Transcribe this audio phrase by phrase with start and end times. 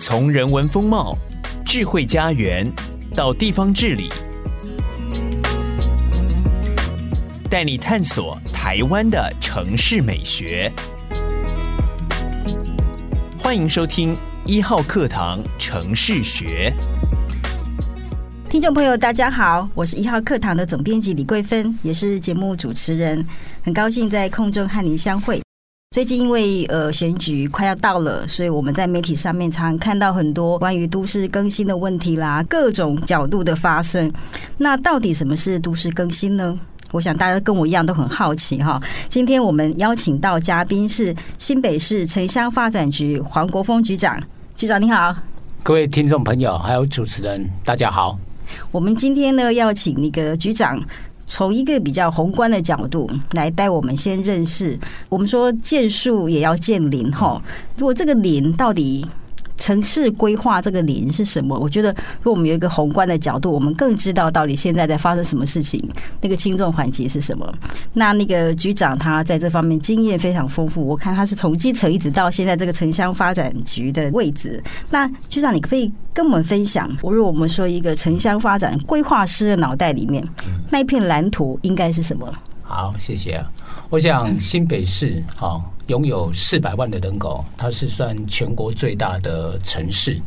[0.00, 1.18] 从人文风貌、
[1.66, 2.70] 智慧家园
[3.14, 4.08] 到地方治理，
[7.50, 10.72] 带你探索台湾的城市美学。
[13.38, 14.16] 欢迎收听
[14.46, 16.72] 一号课堂城市学。
[18.48, 23.26] 听众朋友，大家好，我是一号课堂的总编辑李桂芬，也是节目主持人，
[23.62, 25.42] 很高兴在空中和您相会。
[25.98, 34.08] 最近因为呃选举快要到了，所以我们在媒体上面常看到很多关于都市更新的问题啦，各种角度的发生。
[34.58, 36.56] 那到底什么是都市更新呢？
[36.92, 38.80] 我想大家跟我一样都很好奇哈。
[39.08, 44.22] 今天我们邀请到嘉宾是新北市城乡发展局黄国峰局长，
[44.54, 45.12] 局长你好。
[45.64, 48.16] 各位听众朋友还有主持人，大家好。
[48.70, 50.80] 我们今天呢要请那个局长。
[51.28, 54.76] 从一个比较宏观的角度来带我们先认识，
[55.08, 57.40] 我们说见树也要见林吼。
[57.76, 59.06] 如果这个林到底
[59.58, 61.58] 城市规划这个林是什么？
[61.58, 61.90] 我觉得，
[62.22, 65.78] 如果我们有一个宏观的角度，我们更知道到底现在在发生什么事情，
[66.22, 67.52] 那个轻重缓急是什么。
[67.92, 74.62] 那那个局长他在这方面经验非常丰富，我看他是从基层一直到现在这个城乡发展局的位置。
[74.90, 80.26] 那局长，你可以跟我们分享，如果我们说一个城乡发展规划师的脑袋里面，
[80.70, 82.32] 那一片蓝图应该是什么？
[82.62, 83.44] 好，谢谢。
[83.90, 90.20] 我想新北市哈拥有四百万的人口，它是算全国最大的城市，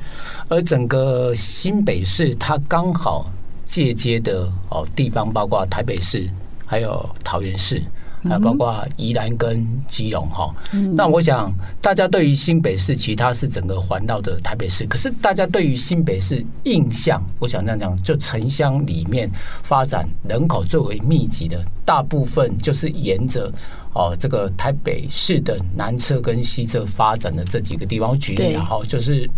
[0.49, 3.31] 而整个新北市它刚好
[3.63, 6.27] 借接的哦地方包括台北市，
[6.65, 7.81] 还有桃园市。
[8.23, 10.53] 还包括宜兰跟基隆哈，
[10.93, 19.29] 那我想大家对于新北市，其他是整个环绕的台北市，可是大家对于新北市印象，我想这样讲，就城乡里面
[19.63, 23.51] 发展人口最为密集的，大部分就是沿着
[23.93, 28.11] 哦这个台北市的南侧跟西侧发展的这几个地方。
[28.11, 29.29] 我举例哈，就是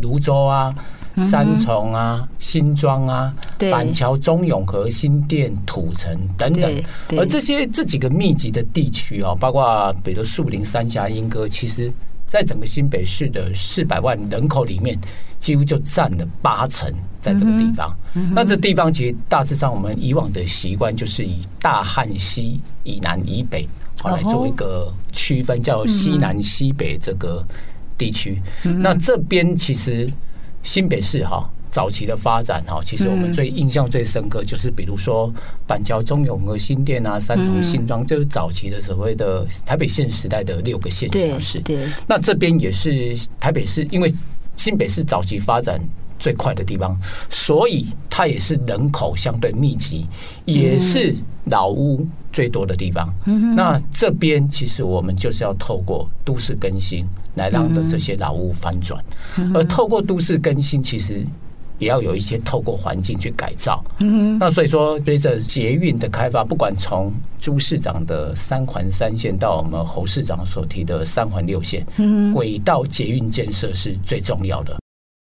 [0.00, 0.74] 芦洲啊。
[1.26, 3.34] 三重啊，新庄啊，
[3.72, 6.72] 板桥、中永和、新店、土城等等，
[7.16, 11.92] 而这些这几个密集的地区啊，包括比如树林、三峡、莺歌，其实
[12.24, 14.96] 在整个新北市的四百万人口里面，
[15.40, 16.88] 几乎就占了八成
[17.20, 17.92] 在这个地方。
[18.32, 23.68] 那这地方其实大致上，我们以往的习惯就是以大汉溪以南以北
[24.02, 27.44] 好来做一个区分，叫西南西北这个
[27.98, 28.40] 地区。
[28.62, 30.08] 那这边其实。
[30.64, 35.32] 新北市哈早期的发展哈，其实我们最印象最深刻就是，比如说
[35.68, 41.60] 板桥、中永和、新店啊、三重、新庄，这是早期的所谓的台北县时代的六个县辖市。
[41.60, 44.12] 对，那这边也是台北市，因为
[44.56, 45.80] 新北市早期发展
[46.18, 46.98] 最快的地方，
[47.30, 50.06] 所以它也是人口相对密集，
[50.44, 51.14] 也是
[51.48, 53.12] 老屋最多的地方。
[53.54, 57.06] 那这边其实我们就是要透过都市更新。
[57.34, 59.00] 来让的这些老屋翻转，
[59.54, 61.24] 而透过都市更新，其实
[61.78, 63.80] 也要有一些透过环境去改造。
[64.40, 71.86] 那所以说，随着捷运的开发，不管从朱市长的三环三线到我们侯市长所提的三环六线，
[72.34, 74.76] 轨道捷运建设是最重要的。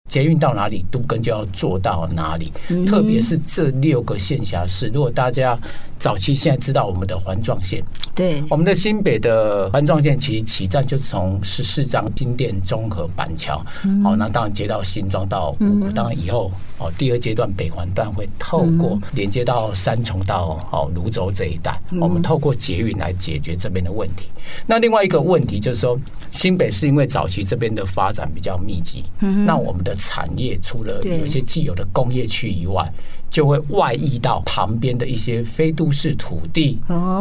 [0.08, 2.52] 捷运到哪里，都更就要做到哪里。
[2.86, 5.58] 特别是这六个县辖市，如果大家
[6.00, 7.84] 早期现在知道我们的环状线，
[8.14, 13.58] 对，我们的新北的环状线其实起站就是从十四张金店、中和、板桥，
[14.04, 24.28] 好，那当然接到新庄到五股，当然以后哦，第二阶段北环段会透过连接到三重到哦泸州这一带，我们透过捷运来解决这边的问题。
[24.68, 25.98] 那另外一个问题就是说，
[26.32, 32.92] 新北是因为早期这边的发展比较密集，那我们的产业除了有一些既有的工业区以外，
[33.32, 36.80] 就会外溢到旁边的一些非都市土地，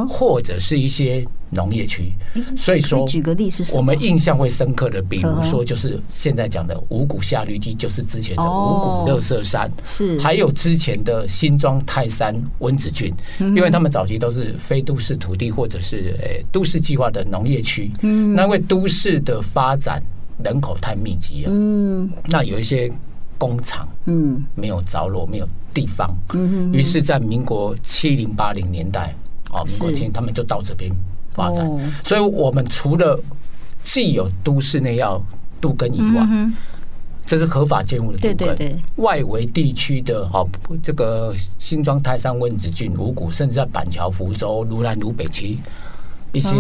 [0.09, 2.13] 或者是一些农业区。
[2.57, 10.19] 所以说，举个例子，我们印象会深刻的，比如说就是现在讲的五股夏绿基，就是之前的五股乐色山，是。
[10.21, 17.91] 还有之前的新庄泰山温子郡，因为他们早期都是非都市土地或者是诶都市计划的农业区。
[18.01, 20.03] 那因为都市的发展
[20.43, 22.91] 人口太密集了，嗯，那有一些
[23.39, 29.15] 工厂，嗯，没有着落，没有地方，嗯，于是，在民国七零八零年代，
[29.53, 30.91] 哦，民国前，他们就到这边
[31.35, 31.69] 发展。
[32.05, 33.21] 所以，我们除了
[33.83, 35.21] 既有都市内要
[35.61, 36.27] 都更以外，
[37.27, 38.37] 这是合法建物的部分。
[38.37, 40.47] 对对对，外围地区的，好，
[40.83, 45.59] 这个新庄、泰山、温子郡、五股，甚至在板桥、福州、芦南、芦北，其
[46.35, 46.55] 一些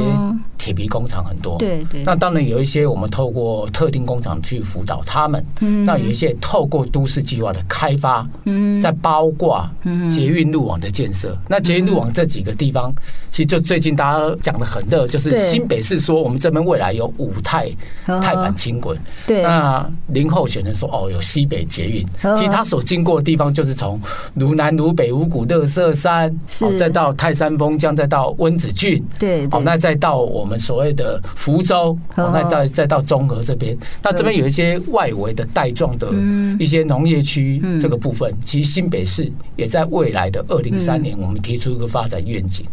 [0.56, 2.02] 铁皮工厂很多，对对。
[2.04, 5.44] 那当然有一些我们透过特定工厂去辅导他们，
[5.84, 8.80] 那有一些透过都市计划的开发，嗯。
[8.80, 9.68] 在包括
[10.08, 11.36] 捷运路网的建设。
[11.48, 12.92] 那捷运路网这几个地方，
[13.28, 17.70] 其实就最近大家讲的很热，就是新北市说我们这边未来有五泰
[18.06, 18.96] 泰板轻轨，
[19.26, 19.42] 对。
[19.42, 22.06] 那林候选人说哦有西北捷运，
[22.36, 24.00] 其实他所经过的地方就是从
[24.34, 26.30] 芦南、芦北、五谷、乐色山，
[26.60, 29.46] 哦再到泰山峰将，再到温子郡，对。
[29.64, 36.12] 那再到我们所谓的福州，那再再到中和这边，那这边有一些外围的带状的
[36.58, 42.64] 一些农业区，这个部分，其实新北市也在未来的二零三年，我们提出一个发展愿景。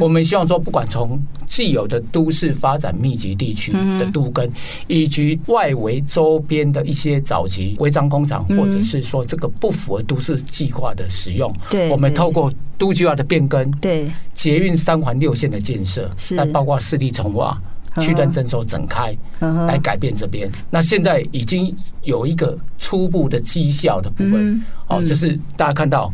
[0.00, 4.50] 我们希望说，不管从既有的都市发展密集地区的都跟，
[4.86, 11.52] 以及外围周边的一些早期违章工厂，或者是说这个不符合都市计划的使用，
[11.90, 16.10] 我们透过都计划的变更，对捷运三环六线的建设。
[16.30, 17.60] 那包括市地重划、
[18.00, 20.50] 区段征收整开，来改变这边。
[20.70, 26.10] 那现在已经有一个初步的绩效的部分，哦，就是大家看到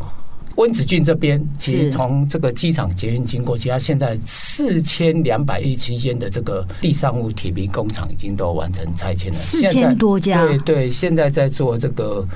[0.57, 10.45] 温子俊这边，其实从这个机场捷运经过，其实它现在四千两百亿期间的这个地上物铁皮工厂已经都完成拆迁了，四千多家。
[10.45, 12.27] 对对，现在在做这个。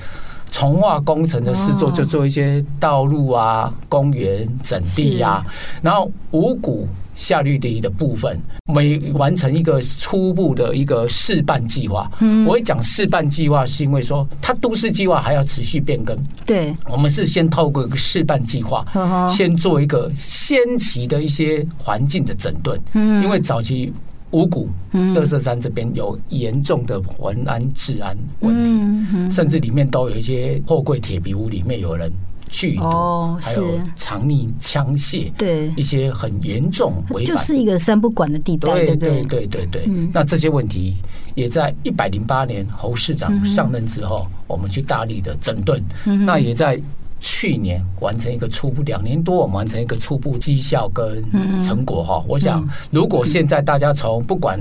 [0.51, 5.45] 重划工程的施作，就做一些道路啊、公园整地啊，
[5.81, 8.39] 然后五股夏绿地的部分，
[8.73, 12.11] 每完成一个初步的一个试办计划。
[12.47, 16.17] 我会讲试办计划，是因为说它都市计划还要持续变更。
[16.45, 18.85] 对，我们是先透过一个试办计划，
[19.29, 22.81] 先做一个先期的一些环境的整顿。
[22.95, 23.93] 因为早期。
[24.33, 24.69] 五股、
[25.15, 32.13] 乐色山这边有严重的环安治安问题，甚至里面都有一些货柜铁皮屋，里面有人
[32.49, 35.73] 聚毒，还有藏匿枪械，对。
[35.77, 39.47] 一些很严重违法，就是一个三不管的地带，对对对？
[39.47, 39.89] 对对。
[40.13, 40.95] 那这些问题
[41.35, 45.83] 也在一百零八年侯市长上任之后，我们去大力的整顿，
[46.25, 46.81] 那也在。
[47.21, 51.23] 去年完成一个初步，两年多我们完成一个初步绩效跟
[51.65, 52.25] 成果哈。
[52.27, 54.59] 我想，如果现在大家从不管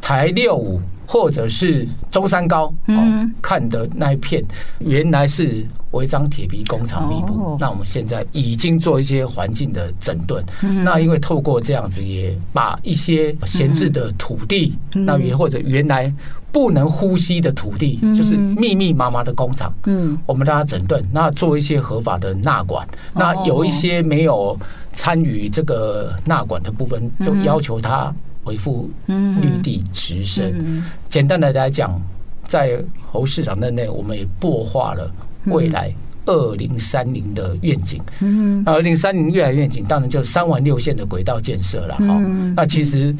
[0.00, 4.44] 台六五或者是中山高哦看的那一片，
[4.78, 10.44] 原来是违章铁皮工厂密布，那我们现在已经做一些环境的整顿。
[10.84, 16.12] 那因为透过这样子，也把一些闲置的土地，那也或者原来。
[16.52, 19.72] 不能呼吸的土地，就是密密麻麻的工厂。
[19.84, 22.84] 嗯，我们大家整顿，那做一些合法的纳管。
[23.14, 24.58] 那有一些没有
[24.92, 28.12] 参与这个纳管的部分，就要求他
[28.50, 30.82] 恢复绿地植生。
[31.08, 32.00] 简单的来讲，
[32.42, 35.08] 在侯市长任内，我们也擘画了
[35.46, 35.94] 未来
[36.26, 38.02] 二零三零的愿景。
[38.20, 41.94] 嗯，那二零三零未来愿景，当然就是三环六线的轨道建设了。
[41.96, 42.20] 哈，
[42.56, 43.14] 那其实。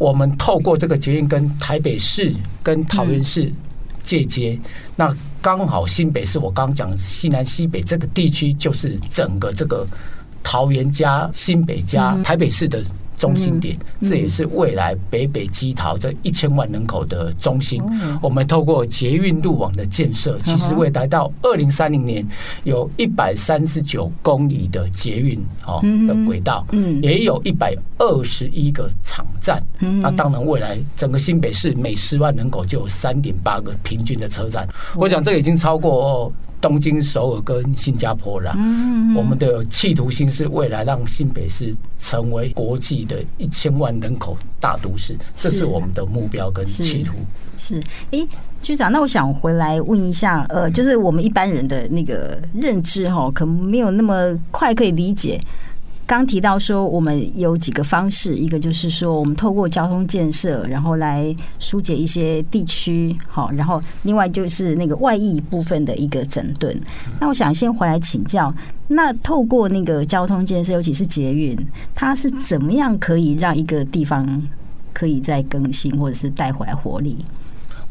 [0.00, 2.32] 我们透过这个捷运跟台北市
[2.62, 3.52] 跟桃园市
[4.00, 4.56] 借接，
[4.94, 5.12] 那
[5.42, 9.84] 刚好新北市我刚讲西南西北这个地区，就是整个这个
[10.40, 12.80] 桃园加新北加台北市的。
[13.18, 17.82] 中心点，这也是未来北北基桃这一千万人口的中心。
[18.22, 22.26] 我们透过捷运路网的建设，其实未来到二零三零年，
[22.62, 26.64] 有一百三十九公里的捷运哦的轨道，
[27.02, 29.62] 也有一百二十一个场站。
[30.00, 34.66] 那当然，未来整个新北市每十万人口就有三点八个平均的车站。
[34.94, 36.32] 我想这已经超过。
[36.60, 38.54] 东京、首尔跟新加坡啦。
[38.56, 47.14] 嗯，我们的企图心是未来让新北市成为国际的一千万人口大都市，这是我们的目标跟企图。
[47.56, 48.26] 是，哎，
[48.62, 55.40] 局长，那我想回来问一下，呃，就是我们一般人的那个认知哈，可能没有那么快可以理解。
[56.08, 66.74] 刚提到说，我们有几个方式，一个就是说，我们透过交通建设，然后来疏解一些地区，好，然后另外就是那个外溢部分的一个整顿。
[67.20, 68.52] 那我想先回来请教，
[68.86, 71.54] 那透过那个交通建设，尤其是捷运，
[71.94, 74.42] 它是怎么样可以让一个地方
[74.94, 77.18] 可以再更新，或者是带回来活力？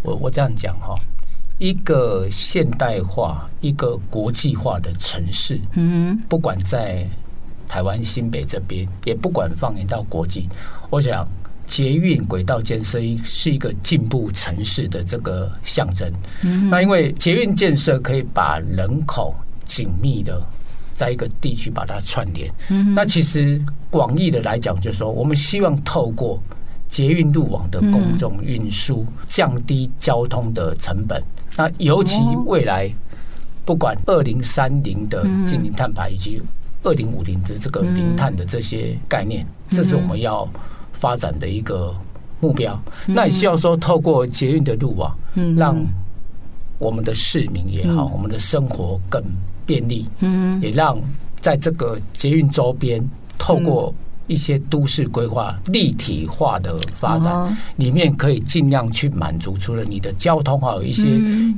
[0.01, 0.95] 我我这样讲哈，
[1.59, 7.07] 一个现代化、一个国际化的城市，嗯，不管在
[7.67, 10.47] 台湾新北这边也不管放眼到国际，
[10.89, 11.27] 我想
[11.67, 16.11] 捷运轨道建设是一个进步城市的这个象征。
[16.43, 20.41] 嗯那因为捷运建设可以把人口紧密的
[20.95, 22.49] 在一个地区把它串联。
[22.69, 26.41] 嗯那其实广义的来讲，就是说我们希望透过
[26.87, 31.21] 捷运路网的公众运输，降低交通的成本。
[31.57, 32.89] 那尤其未来
[33.65, 36.41] 不管二零三零的净零碳排以及
[36.87, 40.47] 二零五零的这个零碳的这些概念，这是我们要
[40.93, 41.93] 发展的一个
[42.39, 42.81] 目标。
[43.05, 45.13] 那也希望说，透过捷运的路网，
[45.57, 45.75] 让
[46.79, 49.21] 我们的市民也好，我们的生活更
[49.65, 50.07] 便利。
[50.21, 50.97] 嗯，也让
[51.41, 53.05] 在这个捷运周边，
[53.37, 53.93] 透过
[54.27, 61.03] 一些都市规划立体化的发展，里面可以尽量去满足除了你的交通，还有一些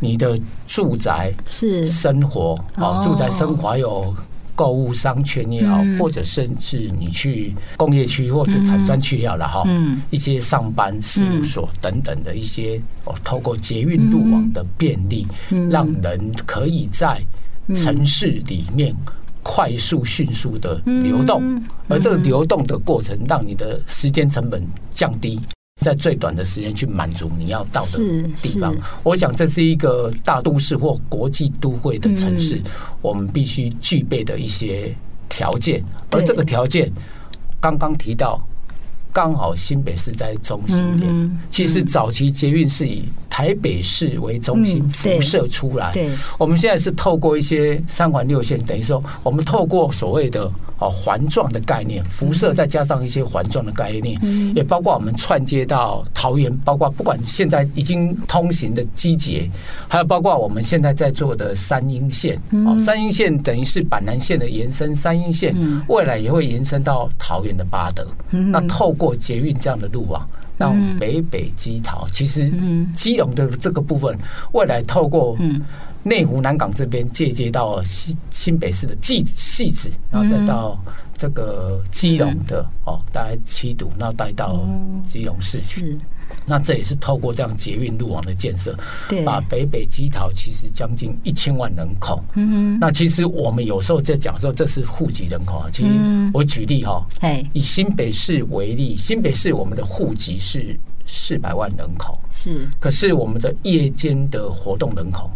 [0.01, 1.86] 你的住宅是。
[1.88, 4.15] 生活啊，住宅生活还有
[4.59, 9.63] 购物商圈也好，或者甚至你去工业区或者产专区也好了哈，
[10.09, 15.25] 一些上班事务所等等的一些哦，透过捷运路网的便利，
[15.69, 17.21] 让人可以在
[17.73, 18.93] 城市里面。
[19.41, 24.61] 快速、迅速的流动，而这个流动的过程，让你的时间成本
[24.91, 25.39] 降低，
[25.79, 28.00] 在最短的时间去满足你要到的
[28.41, 28.75] 地方。
[29.03, 32.62] 我想，这是一个大都市或国际都会的城市，
[33.01, 34.95] 我们必须具备的一些
[35.27, 35.83] 条件。
[36.12, 36.91] 而这个条件，
[37.59, 38.41] 刚刚提到。
[39.11, 45.91] 刚好新北市在中心点，其实早期捷运是以台北市为中心辐射出来。
[45.93, 50.49] 对，我们现在是透过一些三环六线，等于说我们透过所谓的
[50.79, 54.19] 哦环状的概念，辐射再加上一些环状的概念，
[54.55, 59.49] 也包括我们串接到桃园，包括不管现在已经通行的机捷，
[59.87, 62.39] 还有包括我们现在在做的三阴线。
[62.65, 65.55] 哦，三阴线等于是板南线的延伸，三阴线
[65.87, 68.05] 未来也会延伸到桃园的八德。
[68.29, 70.27] 那透过捷运这样的路网，
[70.57, 72.51] 让北北基桃，其实
[72.93, 74.17] 基隆的这个部分，
[74.51, 75.37] 未来透过
[76.03, 80.77] 内湖南港这边借接到新新北市的汐汐止，然后再到
[81.17, 84.61] 这个基隆的哦，大概七堵，然后带到
[85.03, 85.97] 基隆市区。
[86.49, 88.75] 那这也是透过这样捷运路网的建设，
[89.23, 92.23] 把北北基桃其实将近一千万人口。
[92.33, 95.89] 嗯，那其实我们有时候在讲说这是户籍人口啊，其实
[96.33, 97.05] 我举例哈，
[97.53, 105.29] 以新北市为例，新北市我们的户籍是四百万人口，是，可是我们的夜间的活动人口。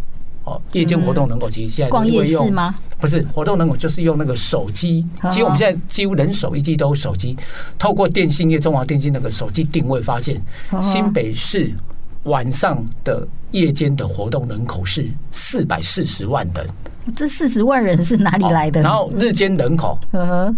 [0.46, 2.54] 哦，夜间活动人口其实现在因为用
[3.00, 5.06] 不是活动人口，就是用那个手机。
[5.30, 7.36] 其实我们现在几乎人手一机都有手机，
[7.78, 10.42] 透过电信业中华电信那个手机定位，发现
[10.82, 11.74] 新北市
[12.24, 16.68] 晚上的夜间的活动人口是四百四十万人。
[17.16, 18.82] 这四十万人是哪里来的？
[18.82, 19.98] 然后日间人口，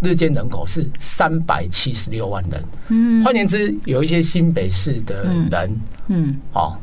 [0.01, 2.63] 日间人口是三百七十六万人。
[2.89, 6.75] 嗯，换言之，有一些新北市的人，嗯，哦，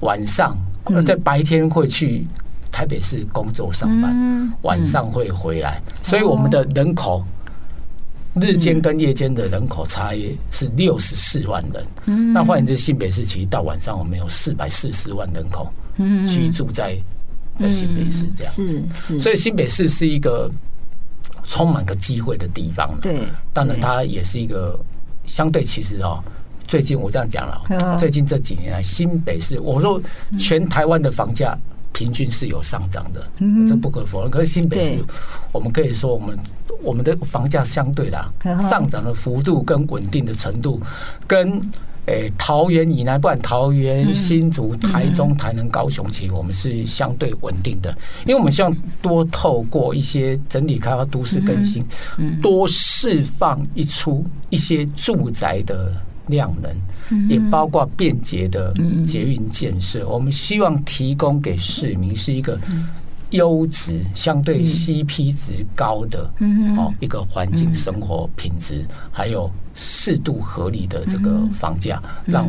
[0.00, 0.56] 晚上
[1.06, 2.26] 在白天会去。
[2.70, 7.24] 台北市工作上班，晚上会回来，所以我们的人口
[8.34, 12.32] 日间跟夜间的人口差异是六十四万人。
[12.32, 15.70] 那换言之，新北市其实到晚上我们有四百四十万人口
[16.26, 16.96] 居住在
[17.56, 18.66] 在新北市这样子。
[18.66, 20.50] 是是，所以新北市是一个
[21.44, 22.96] 充满个机会的地方。
[23.02, 24.78] 对，当然它也是一个
[25.26, 26.22] 相对其实哦，
[26.68, 30.00] 最近我这样讲了，最近这几年来，新北市我说
[30.38, 31.58] 全台湾的房价。
[31.92, 33.26] 平均是有上涨的，
[33.68, 34.30] 这不可否认。
[34.30, 35.04] 可是新北市，
[35.52, 36.38] 我们可以说，我们
[36.82, 38.32] 我们的房价相对啦
[38.68, 40.80] 上涨的幅度跟稳定的程度，
[41.26, 41.60] 跟
[42.06, 47.96] 诶桃园以南，不管桃园、新竹、台中、台南、高雄，其实我们是相对稳定的。
[48.26, 51.84] 因为我们希望多透过一些整体开发、都市更新，
[52.40, 55.92] 多释放一出一些住宅的。
[56.30, 58.72] 量能，也包括便捷的
[59.04, 60.08] 捷运建设。
[60.08, 62.58] 我们希望提供给市民是一个
[63.30, 66.32] 优质、相对 CP 值高的，
[66.76, 72.48] 哦，一个环境生活品质，还有适度合理的这个房价，让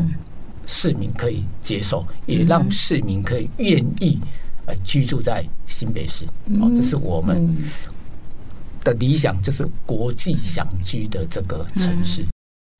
[0.66, 4.18] 市民可以接受，也让市民可以愿意
[4.66, 6.24] 呃居住在新北市。
[6.60, 7.56] 哦，这是我们
[8.82, 12.24] 的理想，就是国际想居的这个城市。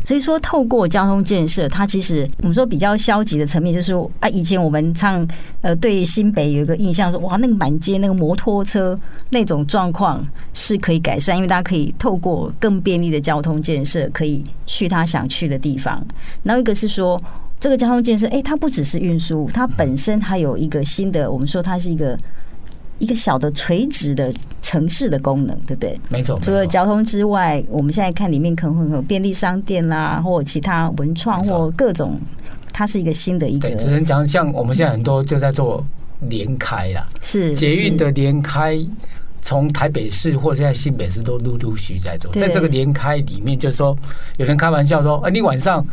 [0.05, 5.27] 所以说，透过交通建设，它其实我们说比较消极的层面，就是说啊，以前我们唱
[5.61, 8.99] 呃，对新北有一个印象说，哇，那个满街那个摩托车
[9.31, 16.05] 那种状况是可以改善，因为大家可以透过更便利的交通建设，可以去他想去的地方。
[16.43, 17.23] 然后一个是说，
[17.61, 22.19] 这个交通建设，哎，它不只是运输，它本身还有一个新的，我们说它是一个。
[23.03, 24.33] 一个小的垂直的
[24.63, 26.01] 城市的功能，对不对？
[26.09, 26.39] 没错。
[26.41, 32.17] 除了交通之外，我们现在看里面可能会有便利商店啦，或其他文创或各种，
[32.73, 33.69] 它是一个新的一个。
[33.69, 35.85] 对，只能讲像我们现在很多就在做
[36.29, 38.79] 连开啦，是捷运的连开，
[39.43, 42.31] 从台北市或者现在新北市都陆陆续续在做。
[42.31, 43.97] 在这个连开里面，就是说
[44.37, 45.85] 有人开玩笑说：“啊，你晚上。”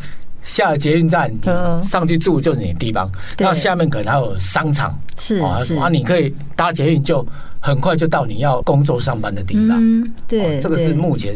[0.44, 3.10] 下了捷运站，你上去住就是你的地方。
[3.38, 7.26] 那下面可能还有商场，是啊，你可以搭捷运就
[7.60, 9.82] 很快就到你要工作上班的地方。
[10.28, 11.36] 对，这个是目前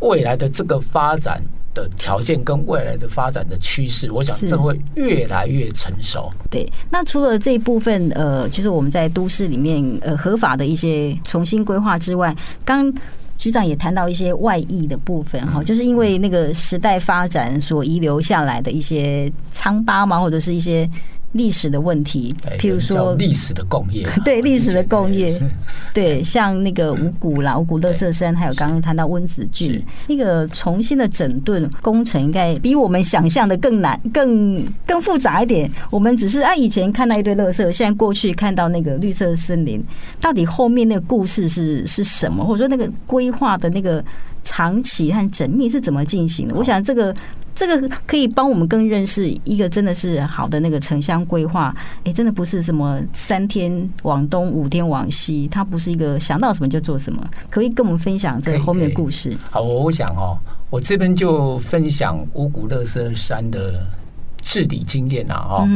[0.00, 1.42] 未来的这个发展
[1.74, 6.30] 的条件跟未来的发展的趋势，我想这会越来越成熟。
[6.50, 12.92] 对，那除了这一部分，呃，就是我们在都市里面呃合法的一些重新规划之外，刚
[13.42, 20.88] 局长也谈到一些外溢的部分哈，就是因为那个时代发展所遗留下来的一些疮疤嘛，或者是一些。
[21.32, 25.32] 历史的问题，譬如说历史的工业， 对历史的工业，
[25.94, 35.70] 对像那个五谷啦、五股垃圾山，还有刚刚谈到温子俊，那个重新的整顿工程，应该比我们想象的更难、更更复杂一点。
[35.90, 39.82] 我们只是啊，以前看到一堆乐色，现在过去看到那个绿色森林，
[40.20, 42.44] 到底后面那个故事是是什么？
[42.44, 44.04] 或者说那个规划的那个
[44.44, 46.54] 长期和缜密是怎么进行的？
[46.56, 47.14] 我想这个。
[47.54, 57.22] 这个可以帮我们更认识一个真的是好的那个城乡规划，哎，真的不是什么三天往东五天往西，它不是一个想到什么就做什么。
[57.50, 59.36] 可以跟我们分享这个后面的故事？
[59.50, 60.36] 好，我想哦，
[60.70, 63.84] 我这边就分享五谷乐色山的。
[64.42, 65.68] 治理经验啊，哦，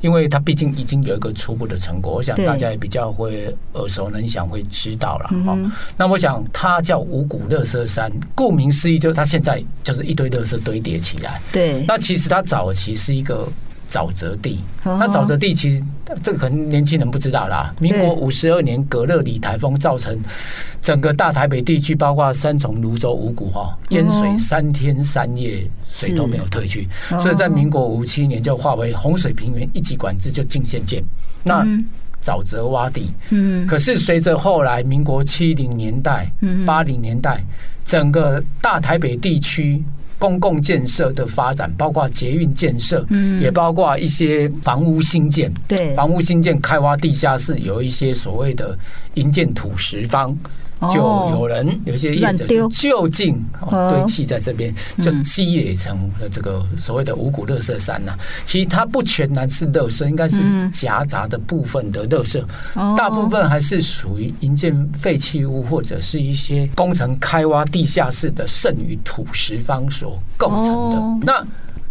[0.00, 5.58] 因为它毕竟已经有一个初步的成果，我想大家也比较会耳熟能详，会知道了哈。
[5.96, 11.40] 那我想它叫五谷乐色山，顾名思义，就是它现在就是一堆乐色堆叠起来。
[11.52, 13.46] 对，那其实它早期是一个。
[13.92, 15.84] 沼泽地，那沼泽地其实
[16.22, 17.74] 这个可能年轻人不知道啦。
[17.78, 20.18] 民国五十二年葛勒里台风造成
[20.80, 26.88] 整个大台北地区，包括三重、芦洲、五股哈淹水三天三夜，水都没有退去，
[27.20, 31.04] 所以在民国五七年就划为洪水平原一级管制，就进县建
[31.44, 31.62] 那
[32.24, 33.10] 沼泽洼地。
[33.28, 36.32] 嗯，可是随着后来民国七零年代、
[36.64, 37.44] 八零年代，
[37.84, 39.84] 整个大台北地区。
[40.22, 43.04] 公共建设的发展，包括捷运建设，
[43.40, 45.52] 也包括一些房屋新建。
[45.66, 48.78] 对，房屋新建开挖地下室，有一些所谓的
[49.14, 50.38] 营建土石方。
[50.92, 53.40] 就有人有些业者就近
[53.90, 58.12] 堆砌在这边，就积累成了这个所谓的五谷垃圾山呐。
[58.44, 60.38] 其实它不全然是垃圾，应该是
[60.70, 62.42] 夹杂的部分的垃圾，
[62.96, 71.26] 大部分还是属于营建废弃物或者是一些工程开挖地下室的剩余土石方所构成的。
[71.26, 71.46] 那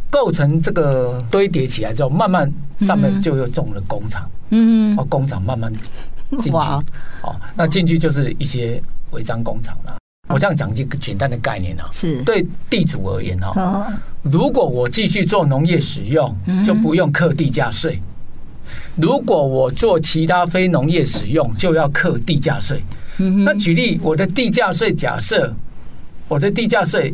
[0.09, 5.71] 构成这个堆叠起来之后，慢慢上面就又种了工厂，嗯，哦，工厂慢慢。
[6.37, 6.57] 进去，
[7.23, 9.95] 哦，那进去就是一些违章工厂了。
[10.29, 13.91] 我这样讲一个简单的概念啊，是对地主而言哦。
[14.21, 17.99] 如果我继续做农业使用，就不用课地价税；
[18.95, 22.81] 如果我做其他非农业使用，就要课地价税。
[23.45, 25.53] 那举例，我的地价税，假设
[26.29, 27.13] 我的地价税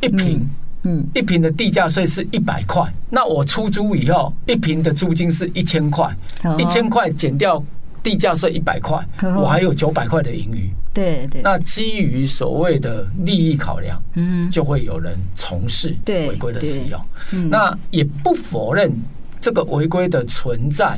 [0.00, 0.48] 一平，
[0.82, 6.12] 嗯，一平的地价税是一百块，那我出租以后，一平的租金是一千块，
[6.58, 7.62] 一千块减掉。
[8.06, 9.04] 地价税一百块，
[9.36, 10.70] 我还有九百块的盈余。
[10.94, 17.50] 对对，那基于所谓的利益考量，嗯，就会有人从事违规的使用。
[17.50, 18.96] 那也不否认
[19.40, 20.96] 这个违规的存在。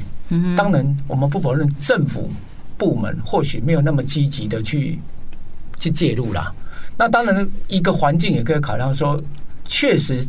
[0.55, 2.31] 当然，我们不否认政府
[2.77, 4.99] 部门或许没有那么积极的去
[5.79, 6.53] 去介入啦。
[6.99, 9.19] 那当然，一个环境也可以考量说，
[9.65, 10.29] 确实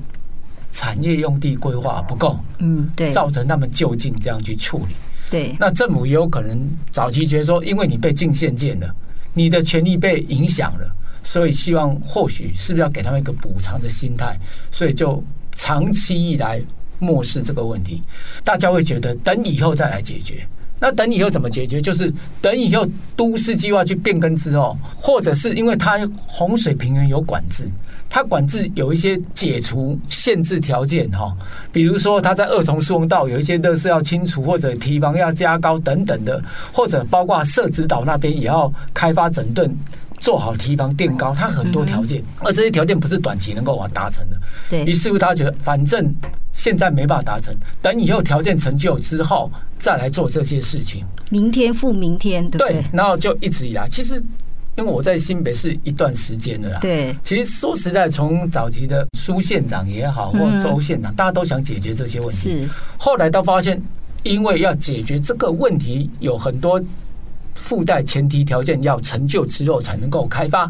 [0.72, 4.96] 产业用地规划不够，嗯，对，造成他们就近这样去处理。
[5.30, 6.60] 对，那政府也有可能
[6.92, 8.94] 早期觉得说，因为你被禁限建了，
[9.34, 14.36] 你的权利被影响了，所以希望或许是不是要给他们一个补偿的心态，
[14.72, 15.24] 所以就
[15.56, 16.62] 长期以来
[16.98, 18.02] 漠视这个问题，
[18.44, 20.46] 大家会觉得等以后再来解决。
[20.80, 21.82] 那等以后怎么解决？
[21.82, 27.66] 就是等以后都市计划去变更之后，或者是因为它洪水平原有管制。
[28.12, 31.32] 它管制有一些解除限制条件哈，
[31.72, 36.42] 比如说它在二重疏洪道有一些垃圾要清除，或者堤防要加高等等的，
[36.74, 39.72] 或者包括社子岛那边也要开发整顿，
[40.20, 44.38] 做好提防垫高，它很多条件，而这些条件不是短期能够完达成的。
[44.70, 46.14] 对，于是乎他觉得反正
[46.54, 51.06] 现在没办法达成，等以后条件成就之后再来做这些事情。
[51.30, 52.70] 明天复明天，对对？
[52.74, 54.24] 对，然后就一直以来，其实。
[54.78, 62.64] 因为我在新北市一段时间了啦，对，其实说实在，从早期的苏县长也好，或周县长，大家都想解决这些问题。
[62.64, 63.82] 是，后来都发现，
[64.24, 66.82] 因为要解决这个问题，有很多
[67.70, 70.68] 附带前提条件要成就之后才能够开发。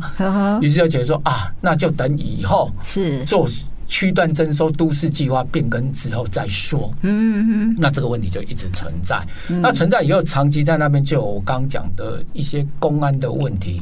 [0.61, 3.47] 于是就觉得说啊，那就等以后是做。
[3.91, 9.19] 区段征收都市计划变更之后再说，嗯，那这个问题就一直存在。
[9.47, 13.81] 那存在以后，长期在那边就有我刚讲的一些公安的问题、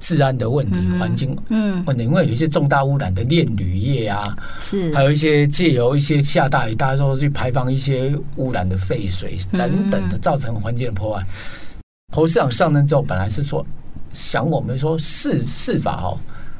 [0.00, 11.22] 治安的问题、环境嗯问题，因为有一些重大污染的炼铝业啊，是还有一些借由一些下大雨，大家说去排放一些污染的废水等等的，造成环境的破坏。
[12.12, 13.66] 侯市长上任之后，本来是说
[14.12, 16.16] 想我们说试试法哦。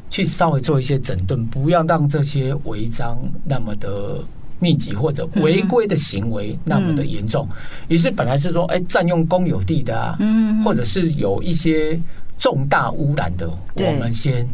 [0.08, 4.18] 去稍微做一些整顿，不要让这些违章那么的
[4.58, 7.48] 密集，或者违规的行为那么的严重。
[7.88, 10.18] 于是本来是说，哎，占用公有地的啊，
[10.62, 11.98] 或者是有一些
[12.36, 14.46] 重大污染的，我们先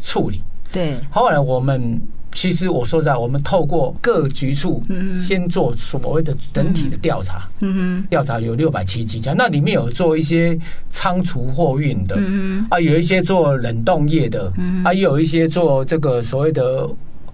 [0.00, 0.40] 处理。
[0.72, 2.00] 对，后来我们。
[2.32, 7.46] 其实我说实在，我们透过各局处先做所谓的整体的调查，
[8.08, 12.18] 调查有六百七十七家，那里面有做一些仓储货运的，
[12.70, 14.50] 啊，有一些做冷冻业的，
[14.82, 16.88] 啊，也有一些做这个所谓的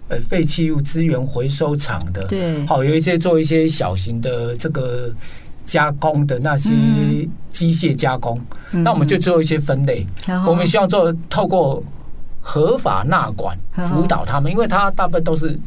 [0.08, 5.14] 呃废弃物资源回收厂的，对，好，有一些做一些小型的这个
[5.64, 6.72] 加工的那些
[7.50, 8.38] 机械加工，
[8.72, 10.04] 那我们就做一些分类，
[10.44, 11.80] 我们希望做透过。
[12.50, 15.58] 合法纳管辅导他们，因为他大部分都是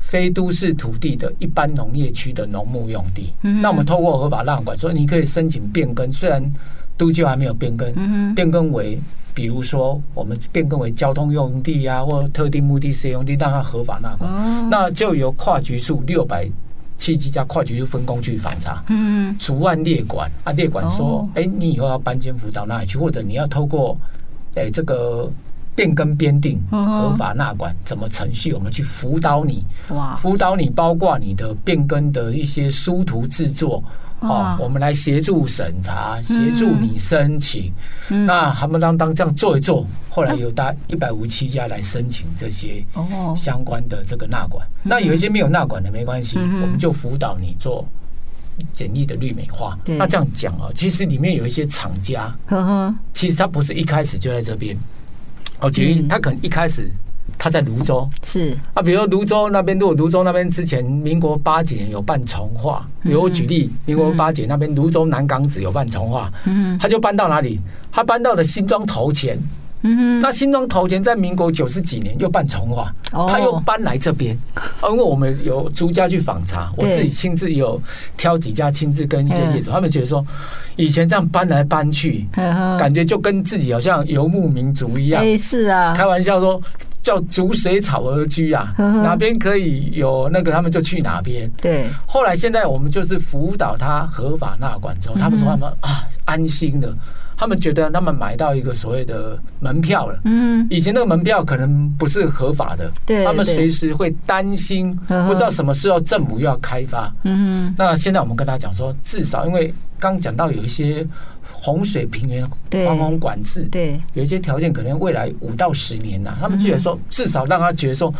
[0.00, 3.32] 非都市土地的一般农业区的农牧用地。
[3.62, 6.42] 那我们透过合法纳管，说你可以申请变更，虽然
[6.96, 8.98] 都就还没有变更，变更为
[9.32, 14.68] 比如说我们变更为交通用地啊，或特定目的使用地，让它合法纳管。
[14.68, 16.44] 那就由跨局处六百
[16.98, 23.96] 七十几家跨局处分工去访查，嗯逐案列管啊，列管说，哎，你以后要搬迁辅导那里去，或者你要透过
[24.56, 25.30] 哎这个。
[25.76, 28.52] 变更编定合法纳管怎么程序？
[28.52, 29.62] 我们去辅导你，
[30.16, 33.84] 辅导你包括你的变更的一些书图制作，
[34.20, 37.70] 哦，我们来协助审查，协助你申请。
[38.08, 42.82] 那他们当当这样做一做，后来有达一百五十七家来申请这些
[43.36, 44.66] 相关的这个纳管。
[44.82, 47.86] 那有一些没有纳管的没关系，我们就辅导你做
[48.72, 49.78] 简易的绿美化。
[49.84, 52.34] 那这样讲啊，其实里面有一些厂家，
[53.12, 54.74] 其实他不是一开始就在这边。
[55.60, 56.90] 哦，举例，他可能一开始
[57.38, 58.56] 他在泸州，是。
[58.74, 67.60] 啊，比如说芦洲那边，如果泸州那边之前民国八几年有办重化，比如我举例，民国八几年那边泸州南港子有办重化，嗯，他就搬到哪里？
[67.90, 69.38] 他搬到了新庄头前。
[69.82, 72.92] 嗯，那新庄头前在民国九十几年又办重化，
[73.28, 74.36] 他又搬来这边，
[74.90, 77.80] 因为我们有逐家去访查，我自己亲自有
[78.16, 80.24] 挑几家，亲自跟一些业主，他们觉得说，
[80.76, 82.26] 以前这样搬来搬去，
[82.78, 85.22] 感觉就跟自己好像游牧民族一样。
[85.22, 86.60] 哎，是啊，开玩笑说
[87.02, 91.48] 叫逐水草而居啊，哪边可以有那个，他们就去哪边。
[91.60, 96.92] 对，后来现在我们就是辅导他合法纳管之后，他们说他们啊安心的。
[97.36, 111.06] 他们觉得他们买到一个所谓的门票了，嗯，以前那个门票可能不是合法的，对，他们随时会担心，不知道什么时候政府又要开发，嗯，那现在我们跟他讲说，至少因为刚讲到有一些
[111.42, 112.42] 洪水平原
[112.86, 118.10] 防洪管制，对，有一些条件可能未来五到十年呐，他们觉得说至少让他觉得说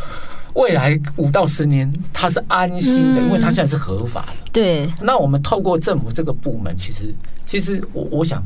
[0.52, 4.86] 未来五到十年他是安心的，因为他现在是合法的，对。
[5.00, 7.14] 那我们透过政府这个部门，其实
[7.46, 8.44] 其实我我想。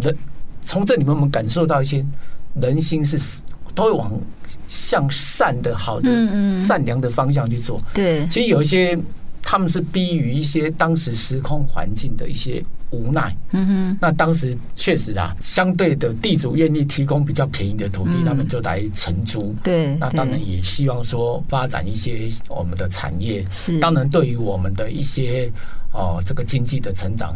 [0.00, 0.16] 人
[0.62, 2.04] 从这里面，我们感受到一些
[2.54, 3.42] 人心是
[3.74, 4.10] 都会往
[4.66, 6.10] 向善的、好的、
[6.56, 7.80] 善良的方向去做。
[7.94, 8.98] 对，其实有一些
[9.42, 13.36] 他们是逼于一些当时时空环境的一些无奈。
[13.52, 19.54] 嗯哼，那当时确实啊，相对的地主愿意提供比较便宜的土地，他们就来承租。
[19.62, 23.46] 对，那当然也希望说发展一些我们的产业。
[23.50, 25.52] 是，当然对于我们的一些
[25.92, 27.34] 哦这个经济的成长。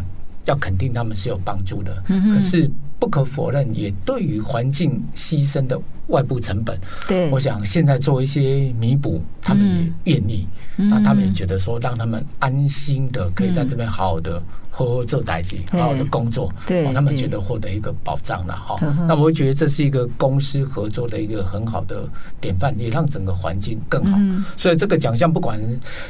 [0.51, 2.03] 要肯定他们是有帮助的，
[2.35, 9.65] 可是不可否认，也对于环境牺牲的外部成本，对，我想现在做一些弥补，他们
[10.05, 18.77] 也愿意，那他们也觉得说，让他们安心的可以在这边好好的好好做代志，好好的工作，对，他们觉得获得一个保障了哈。
[19.07, 22.09] 那我会觉得这是一个公司合作的一个很好的
[22.41, 24.19] 典范，也让整个环境更好。
[24.57, 25.61] 所以这个奖项不管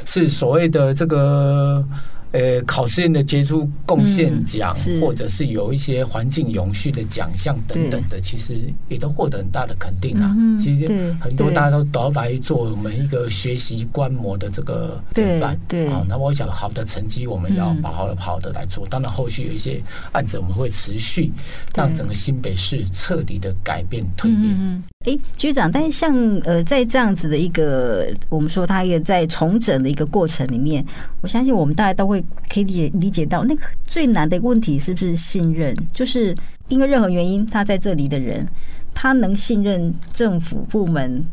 [0.03, 1.85] 是所谓的这个。
[2.31, 8.55] 呃，考试院的杰出贡献奖，或者是有一些环境永续的奖项等等的，其实
[8.87, 10.35] 也都获得很大的肯定啊。
[10.57, 15.59] 其实很多大家都都来做我们一个学习观摩的这个典范。
[15.67, 18.87] 对，啊，那我想好的成绩我们要把好的好的来做。
[18.87, 19.81] 当然，后续有一些
[20.13, 21.31] 案子我们会持续
[21.75, 24.83] 让整个新北市彻底的改变蜕变。
[25.05, 30.85] 哎，局长，但是像呃，在这样子的一个我们说他一个在重整的一个过程里面，
[31.21, 35.75] 我相信我们大家都会可以理解理解到，那个最难的问题是不是信任？
[35.93, 36.35] 就是
[36.67, 38.47] 因为任何原因，他在这里的人，
[38.93, 41.23] 他能信任政府部门，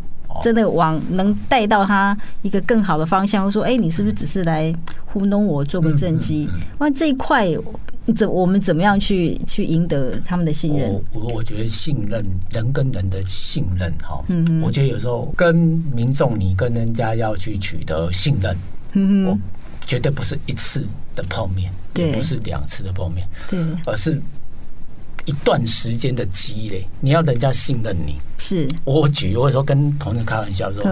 [0.42, 4.74] 真的往能带到他一个更好的方向，或说，哎，你是不是只是来
[5.06, 6.48] 糊弄我做个政绩？
[6.78, 7.48] 那这一块。
[8.16, 10.90] 怎我们怎么样去去赢得他们的信任？
[11.12, 15.54] 我我觉得信任人跟人的信任哈，嗯嗯，我觉得有时候跟
[15.94, 18.56] 民众你跟人家要去取得信任，
[18.94, 19.38] 嗯我
[19.88, 24.22] 绝对不是一次的泡面，也，不是两次的泡面，对，而是
[25.24, 28.20] 一段时间的积累，你要人家信任你。
[28.36, 30.84] 是我举，我有时候跟同事开玩笑说，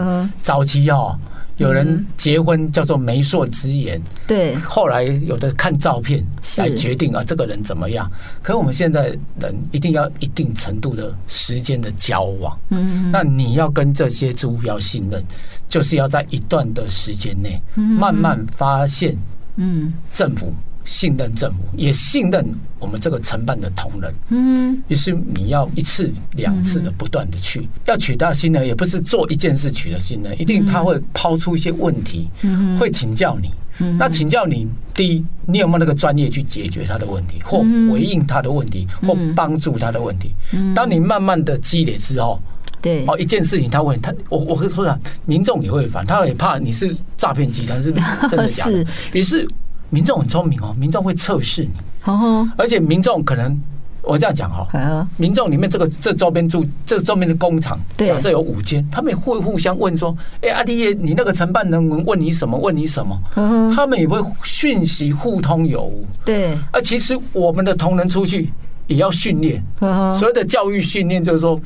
[0.42, 1.16] 早期哦。
[1.56, 4.54] 有人结婚叫做媒妁之言，对。
[4.56, 6.24] 后来有的看照片
[6.58, 8.10] 来决定啊，这个人怎么样？
[8.42, 15.22] 可是我们现在人一定要一定程度的时间的交往，嗯，那你要跟这些猪要信任，
[15.68, 19.16] 就是要在一段的时间内，慢慢发现，
[19.56, 20.52] 嗯，政府。
[20.86, 22.46] 信任政府，也信任
[22.78, 24.14] 我们这个承办的同仁。
[24.30, 33.50] 嗯，于是你要一次两次的不断的去，嗯、要取得信任，也不是做一件事取得信任，一定他会抛出一些问题，嗯、会请教你。
[33.78, 37.58] 嗯、那请教你，第一，你有没有那个专业去解决他的问题，或
[37.92, 40.30] 回应他的问题，或帮助他的问题？
[40.74, 42.40] 当你慢慢的积累之后，
[42.80, 48.86] 对，哦，一件事情他问他，我我会说的，民众也会烦，他也怕你是诈骗集团，是不是 真的假的？
[49.12, 49.46] 于是。
[49.90, 51.70] 民众很聪明哦，民众会测试你，
[52.56, 53.58] 而且民众可能
[54.02, 54.66] 我这样讲哈，
[55.16, 62.56] 民众里面这个这周边住这周边的工厂，假设有五间，他们也会互相问说，哎，阿弟爷，你那个承办人员问你什么？
[62.56, 63.20] 问你什么？
[63.74, 66.06] 他们也会讯息互通有无。
[66.24, 68.52] 对，啊，其实我们的同仁出去
[68.86, 71.60] 也要训练，所谓的教育训练就是说，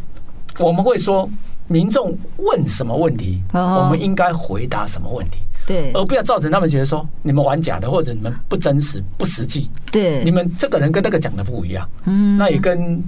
[0.59, 1.29] 我们会说，
[1.69, 5.41] 民众问什么问题，我们应该回答什么问题。
[5.67, 9.71] 对，而不要造成他们觉得说你们玩假的，或者你们不真实、不实际。
[9.93, 11.89] 对，你们这个人跟那个讲的不一样。
[12.05, 13.03] 嗯，那也跟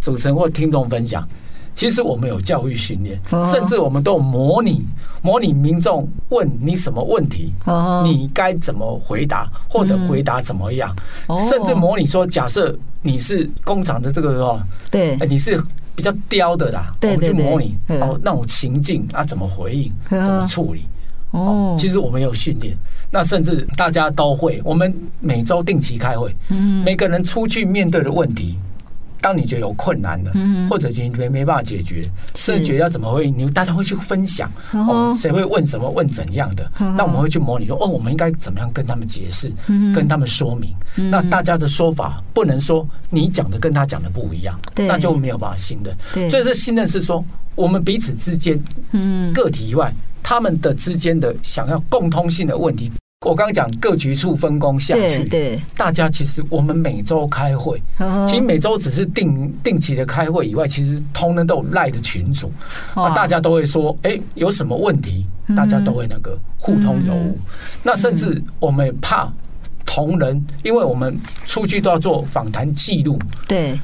[0.00, 1.26] 主持人或听众分享，
[1.74, 3.18] 其实我们有教育训练，
[3.50, 4.84] 甚至我们都有模拟，
[5.22, 7.52] 模拟民众问你什么问题，
[8.04, 10.94] 你该怎么回答，或者回答怎么样，
[11.48, 15.58] 甚至模拟说，假设你是工厂的这个哦，对，你是
[15.94, 20.84] 比较刁的啦，我们去模拟哦那种情境啊，怎么回应，怎么处理。
[21.34, 22.76] 哦，其实我们有训练，
[23.10, 24.62] 那甚至大家都会。
[24.64, 26.34] 我们每周定期开会，
[26.84, 28.56] 每个人出去面对的问题，
[29.20, 30.30] 当你觉得有困难的，
[30.70, 32.02] 或者你觉得没办法解决，
[32.36, 36.70] 甚至觉得要怎么回应，你大家会去分享哦，谁会问什么，问怎样的？
[36.78, 39.50] 那我们会去模拟说，哦，我们应该怎么样跟他们解释，
[39.92, 40.72] 跟他们说明。
[41.10, 46.30] 那大家的说法不能说你讲的跟他讲的不一样，那就没有办法信任。
[46.30, 47.24] 所以这信任是说，
[47.56, 48.56] 我们彼此之间，
[48.92, 49.92] 嗯，个体以外。
[50.24, 52.90] 他们的之间的想要共通性的问题，
[53.26, 57.80] 我刚刚讲各局处分工下去，对，大家其实我们每周开会，
[58.26, 62.50] 其实每周只是定定期的开会以外，其实同仁都有赖的群组，
[62.94, 67.38] 啊，大家都会说，哎，有什么问题，大家都会那个互通有无。
[67.82, 69.30] 那甚至我们也怕
[69.84, 73.78] 同仁，因为我们出去都要做访谈记录，对，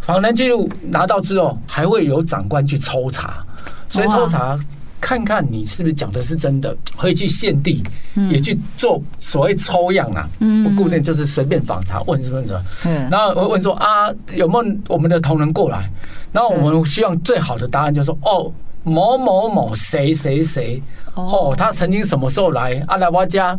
[0.00, 3.44] 访谈记录拿到之后，还会有长官去抽查，
[3.88, 4.58] 所以抽查。
[5.00, 7.82] 看看你是不是讲的是真的，会去现地，
[8.30, 10.28] 也去做所谓抽样啊，
[10.64, 12.62] 不固定就是随便访查问什么什么，
[13.10, 15.90] 然后我问说啊，有没有我们的同仁过来？
[16.32, 20.82] 然后我们希望最好的答案就是说哦，某某某谁谁谁
[21.14, 22.96] 哦，他曾经什么时候来啊？
[22.96, 23.58] 来我家，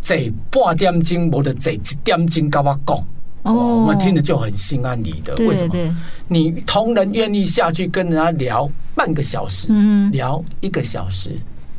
[0.00, 0.16] 坐
[0.50, 3.06] 半点钟，我的坐一点钟跟我讲。
[3.42, 5.34] 哦，我们听着就很心安理得。
[5.46, 5.96] 为什么？
[6.28, 9.68] 你同仁愿意下去跟人家聊半个小时，
[10.12, 11.30] 聊一个小时，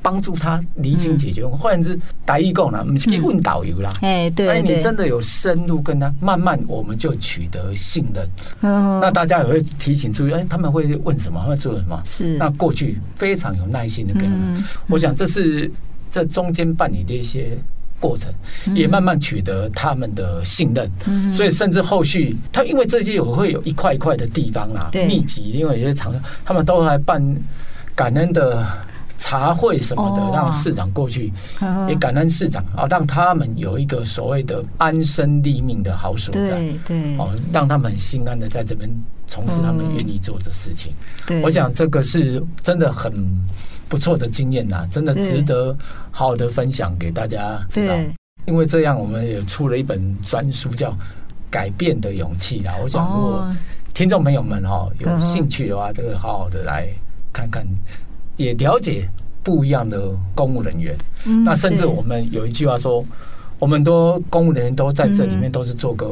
[0.01, 1.45] 帮助他厘清解决。
[1.45, 3.93] 或者是台语讲啦，我们去问导游啦。
[4.01, 8.27] 哎，对，哎，你真的有深入跟他，慢慢我们就取得信任。
[8.59, 11.39] 那大家也会提醒注意，哎，他们会问什么？
[11.41, 12.01] 会做什么？
[12.05, 12.37] 是。
[12.37, 14.63] 那过去非常有耐心的跟他们。
[14.87, 15.71] 我想这是
[16.09, 17.55] 这中间办理的一些。
[18.01, 18.33] 过程
[18.75, 20.91] 也慢慢取得他们的信任，
[21.31, 26.11] 所以甚至后续他因为这些有会有一块一块的地方啊，密集，因为有些厂
[26.43, 27.23] 他们都还办
[27.95, 28.65] 感恩的
[29.17, 31.31] 茶会什么的，让市长过去
[31.87, 38.89] 也感恩市长啊，让他们有一个所谓的安身立命的好所在，对，哦，让他们心安的在这边
[39.27, 40.91] 从事他们愿意做的事情。
[41.43, 43.13] 我想这个是真的很。
[43.91, 45.75] 不错的经验呐，真的值得
[46.11, 47.93] 好好的分享给大家知道。
[48.45, 50.91] 因为这样，我们也出了一本专书，叫
[51.49, 52.73] 《改变的勇气》啦。
[52.81, 53.53] 我想，如果
[53.93, 56.87] 听众朋友们哈有兴趣的话，这个好好的来
[57.33, 57.67] 看看，
[58.37, 59.05] 也了解
[59.43, 60.95] 不一样的公务人员。
[61.43, 63.03] 那甚至我们有一句话说，
[63.59, 66.09] 我们多公务人员都在这里面都是做个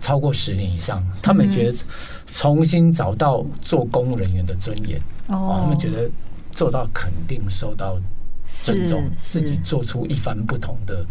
[0.00, 1.78] 超过十年以上，他们觉得
[2.26, 4.98] 重新找到做公务人员的尊严。
[5.28, 6.10] 哦，他们觉得。
[6.60, 7.98] 做到肯定受到
[8.44, 11.02] 尊重，自己做出一番不同的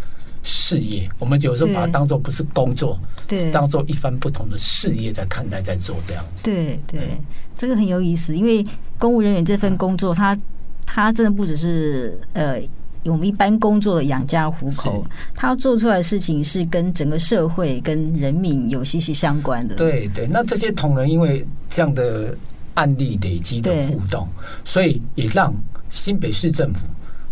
[0.43, 1.09] 事业。
[1.17, 6.43] 我们有时候把它当做不是工作，是当做一番不同的事业在看待，在做这样子。
[6.43, 7.19] 对对，
[7.57, 8.63] 这个很有意思，因为
[8.99, 10.37] 公务人员这份工作，他
[10.85, 12.61] 他真的不只是呃
[13.05, 19.73] 我们一般工作的养家糊口，他做出来的事情是跟整个社会、跟人民有息息相关的。
[19.73, 22.37] 对对，那这些同仁因为这样的
[22.75, 24.27] 案例累积的互动，
[24.63, 25.53] 所以也让
[25.89, 26.85] 新北市政府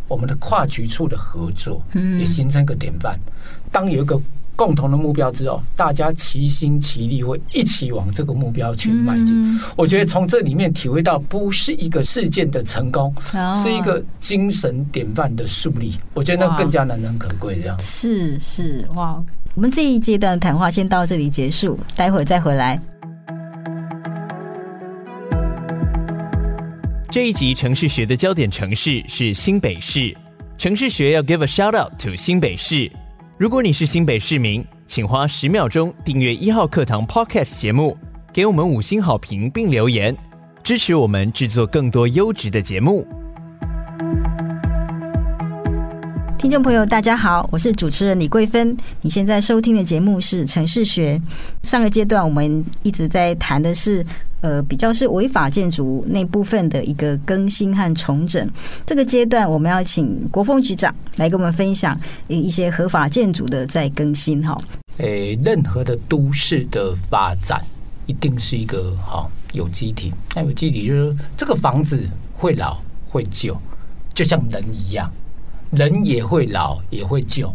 [0.07, 1.81] 我们的跨局处的合作，
[2.19, 3.19] 也形成一个典范。
[3.71, 4.19] 当有一个
[4.55, 9.27] 共同的目标之后，大家齐心齐力，会一起往这个目标去迈进。
[9.35, 15.93] 嗯、我觉得从这里面体会到，不是一个事件的成功，哦、是一个精神典范的树立。
[16.15, 17.59] 我觉得那更加难能可贵。
[17.61, 19.23] 这样是是哇，
[19.53, 22.81] 我们这一阶段谈话先到这里结束，待会儿再回来。
[27.17, 30.15] 这一集城市学的焦点城市是新北市，
[30.55, 32.91] 城市学要 give a shout out to 新北市。
[33.39, 37.97] 如果你是新北市民，请花十秒钟订阅一号课堂 Podcast 节目，
[38.31, 40.15] 给我们五星好评并留言，
[40.61, 43.03] 支持我们制作更多优质的节目。
[46.37, 48.77] 听众朋友，大家好，我是主持人李桂芬。
[49.01, 51.19] 你现在收听的节目是《城市学》。
[51.67, 54.05] 上个阶段我们一直在谈的是。
[54.41, 58.47] 呃，比较是违法建筑那部分的一个更新和重整。
[58.85, 64.55] 这个阶段，我们要请国峰局长来跟我们分享一些合法建筑的再更新哈。
[64.97, 67.59] 诶，任何的都市的发展，
[68.05, 70.13] 一定是一个好有机体。
[70.35, 72.77] 那有机体就是这个房子会老
[73.09, 73.57] 会旧，
[74.13, 75.11] 就像人一样，
[75.71, 77.53] 人也会老也会旧。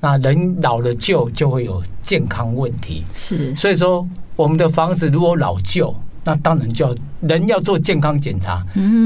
[0.00, 3.56] 那人老了旧就会有健康问题，是。
[3.56, 8.62] 所以说，我们的房子如果老旧，那当然就要人要做健康检查，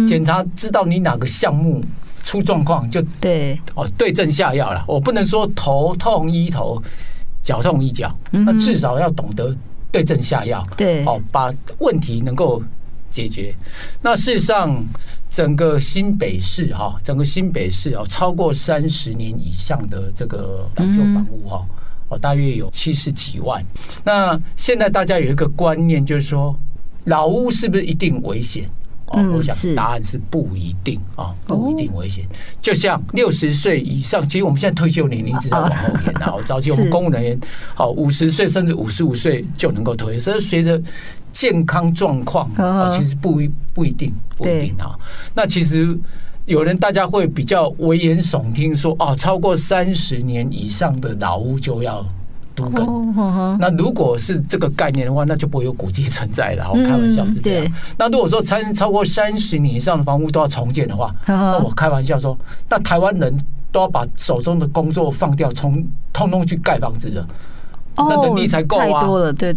[0.09, 1.85] 检查知道你哪个项目
[2.25, 4.85] 出状况，就对哦，对症下药了。
[4.89, 6.83] 我不能说头痛医头，
[7.43, 9.57] 脚痛医脚，那至少要懂得
[9.93, 12.61] 对症下药，对，哦，把问题能够
[13.09, 13.55] 解决。
[14.03, 14.85] 那事实上，
[15.39, 21.65] 整个新北市哈，整个新北市哦，超过三十年以上的这个老旧房屋哈，
[22.09, 23.65] 哦，大约有七十几万。
[24.03, 26.59] 那现在大家有一个观念，就是说。
[27.05, 28.69] 老屋是不是一定危险？
[29.11, 32.25] 哦，我想答案是不一定啊，不一定危险。
[32.61, 37.41] 就像六十岁以上，其实我们现在退休年龄一直在往后延， 然后早期我们公务人员，
[37.75, 40.81] 好五十岁甚至五十五岁就能够退休，所以随着
[41.33, 44.95] 健康状况啊，其实不一不一定不一定啊。
[45.35, 45.99] 那其实
[46.47, 52.05] 有人大家会比较危言耸听说，哦，超过三十年以上的老屋就要。
[53.59, 56.69] 那如果是这个概念的话，那就不会有古迹存在了。
[56.71, 57.73] 我开玩笑是这样。
[57.97, 62.37] 那如果说三超过三十年以上的房屋都要重建的话，那我开玩笑说，
[62.69, 63.39] 那台湾人
[63.71, 67.27] 都要把手中的工作放掉，从通通去盖房子了，
[67.97, 69.07] 那能力才够啊！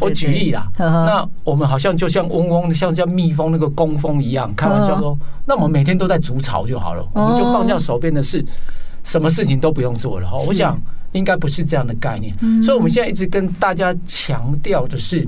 [0.01, 8.45] 我举例啦，那我们好像就像嗡嗡的，像像蜜蜂那个工蜂一样，开玩笑说，那我们每天都在筑巢就好了，我们就放下手边的事，
[9.03, 10.27] 什么事情都不用做了。
[10.27, 10.79] 哈，我想。
[11.13, 15.27] 应该不是这样的概念，所以我们现在一直跟大家强调的是，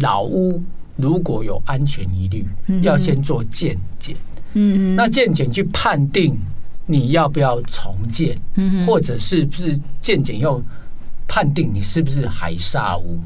[0.00, 0.62] 老屋
[0.96, 2.46] 如果有安全疑虑，
[2.80, 4.16] 要先做鉴检。
[4.54, 6.38] 嗯嗯，那鉴检去判定
[6.86, 8.34] 你要不要重建，
[8.86, 10.58] 或者是不是鉴检要
[11.28, 13.18] 判定你是不是海砂屋，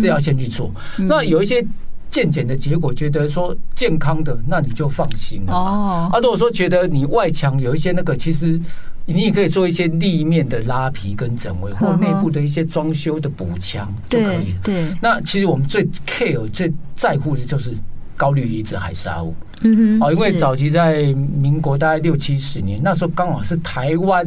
[0.00, 0.70] 这要先去做。
[0.96, 1.66] 那有一些
[2.10, 5.52] 健检的结果觉得说健康的，那你就放心了。
[5.52, 8.60] 哦，啊，如果说觉得你外墙有一些那个，其实。
[9.04, 14.60] 你也可以做一些立面的拉皮跟整围，或内部的一些装修的补强就可以了。
[14.62, 17.74] 对，那其实我们最 care、最在乎的就是
[18.16, 19.34] 高氯离子海沙屋。
[19.62, 24.24] 嗯哼，哦，因为早期在民国大概六七十年，那时候刚好是台湾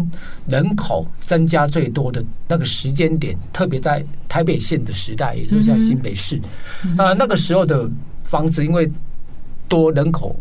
[0.48, 6.40] 人口增加最多的那个时间点，特别在台北县的时代，也就是像新北市
[6.98, 7.90] 啊，那个时候的
[8.24, 8.92] 房子因为
[9.68, 10.36] 多人口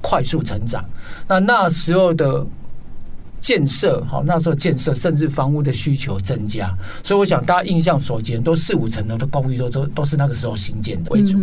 [0.00, 0.84] 快速成长，
[1.26, 2.46] 那那时候的。
[3.42, 11.36] 建设好，那时候建设，甚至房屋的需求增加，所以我想大家印象所见，都四五层楼的公寓都都都是那个时候新建的为主。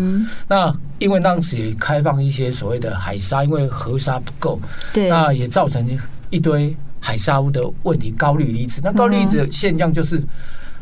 [0.47, 4.59] 那因为当时也开放一些所谓的海沙，因为河沙不够，
[4.93, 5.85] 对，那也造成
[6.29, 8.79] 一堆海沙屋的问题，高氯离子。
[8.81, 10.23] 那高氯离子现象就是。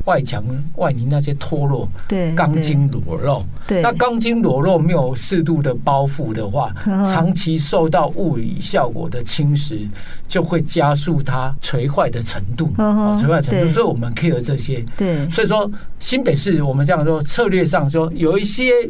[0.08, 0.44] 外墙
[0.78, 9.88] 外泥那些脱落，对，钢筋裸露，对，那钢筋裸露没有适度的包覆的话，长期受到物理效果的侵蚀，
[10.28, 18.90] 就会加速它垂坏的程度，哦，垂坏程度，所以我们 care 这些，对，所以说新北市我们这样说策略上说有一些。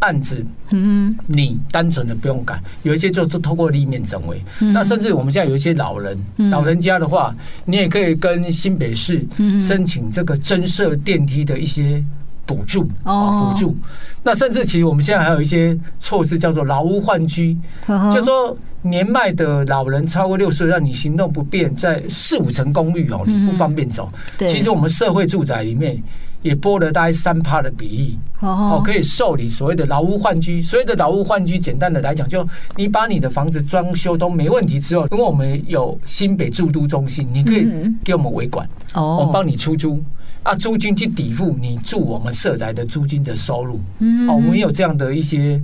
[0.00, 4.42] 案子，嗯，你单纯的不用改，有一些就是透过立面整围。
[4.58, 6.18] 那甚至我们现在有一些老人，
[6.50, 7.34] 老人家的话，
[7.66, 9.24] 你也可以跟新北市
[9.60, 12.02] 申请这个增设电梯的一些
[12.46, 13.76] 补助啊补助。
[14.22, 24.10] 那甚至其实我们现在还有一些措施叫做老屋换居，就是说年迈的老人超过六十岁，让你行动不便，在四五层公寓哦，你不方便走。
[24.38, 26.02] 其实我们社会住宅里面。
[26.42, 30.62] 也拨了大概三趴的比例，哦，可以受理所谓的老屋换居。
[30.62, 37.68] 所谓的老屋换居，简单的来讲，就你把你的房子装修都没问题之后，因为我们有新北住都中心，你可以
[38.02, 40.02] 给我们维管，哦，我们帮你出租，
[40.42, 45.60] 啊，租金去抵付你住我们社宅的租金的收入，嗯，哦，我们有这样的一些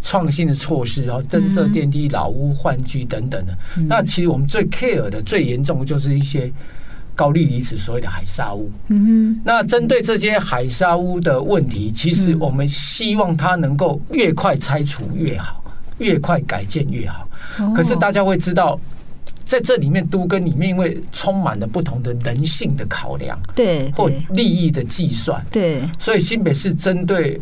[0.00, 3.58] 创新的措施，然后增设电梯、老屋换居等等的。
[3.88, 6.52] 那其实我们最 care 的、最严重的就是一些。
[7.14, 15.62] 高氯离子所谓的海砂屋，嗯哼，那针对这些海砂屋的问题，其实我们希望它能够越快拆除越好，
[15.98, 17.28] 越快改建越好。
[17.74, 18.80] 可是大家会知道，
[19.44, 27.38] 在这里面都跟里面，因为充满了不同的人性的考量，对，或利益的计算，对，所以新北市针对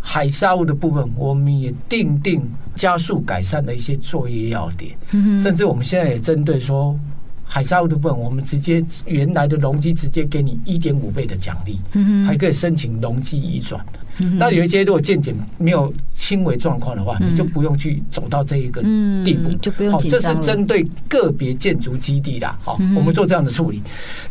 [0.00, 4.94] 海沙屋的部分，我们也定定加速改善的一些作业要点，
[5.38, 6.94] 甚至我们现在也针对说。
[7.54, 11.78] 海沙屋的部分，我们直接原来的容积直接给你一点五倍的奖励，
[12.26, 13.80] 还可以申请容积移转。
[14.36, 18.82] 那有一些如果健检没有轻微状况的话，你就不用去走到这一个
[19.24, 19.92] 地步，就不用。
[19.92, 23.80] 好，这是针对个别建筑基地的，好，我们做这样的处理。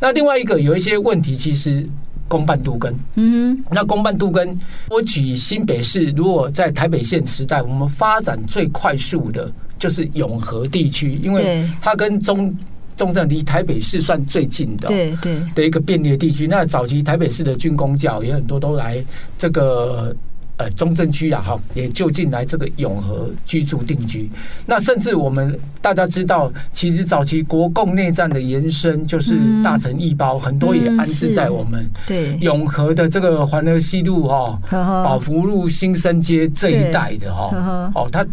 [0.01, 1.87] 那另外一个有一些问题，其实
[2.27, 4.59] 公办都跟，嗯，那公办都跟，
[4.89, 9.49] 我举新北市，如果在台北县时代，我们发展最快速的
[9.79, 12.53] 就是永和地区，因为它跟中。
[12.95, 15.37] 中正离台北市算最近的，对对。
[15.55, 16.47] 的一个便利的地区。
[16.47, 19.03] 那早期台北市的军工教也很多都来
[19.37, 20.15] 这个
[20.57, 24.29] 呃中正区啊，哈，也就近来这个永和居住定居。
[24.65, 32.37] 那甚至我们大家知道，其实早期国共内战的延伸就是大成义胞，很多也安置在我们对。
[32.37, 38.25] 永和的这个环河西路哈、宝福路、新生街这一带的哈，哦，它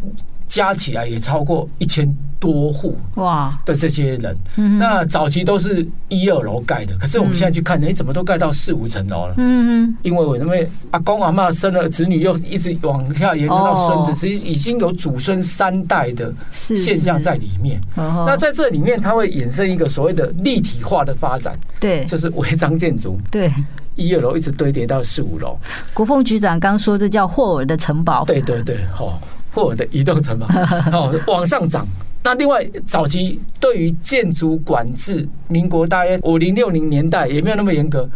[0.50, 2.12] 加起来也超过一千。
[2.40, 3.52] 多户哇。
[3.66, 4.34] 的这些人，
[4.78, 9.34] 那早期都是一二楼盖的，可是我们现在去看，哎，怎么都盖到四五层楼了？
[9.36, 17.78] 嗯嗯，因为我因为阿公阿妈生了子女，又一直往下延伸到孙子，其实已经有祖孙三代的现象在里面。
[17.94, 23.52] 那在这里面，它会衍生一个所谓的立体化的发展，对，就是违章建筑，对，
[23.96, 25.58] 一二楼一直堆叠到四五楼。
[25.92, 29.12] 国凤局长刚说这叫霍尔的城堡，对对对，哦，
[29.52, 30.46] 霍尔的移动城堡，
[30.92, 31.86] 哦，往上涨。
[32.22, 38.06] 那另外，早期对于建筑管制，民国大约五零六零年代也没有那么严格，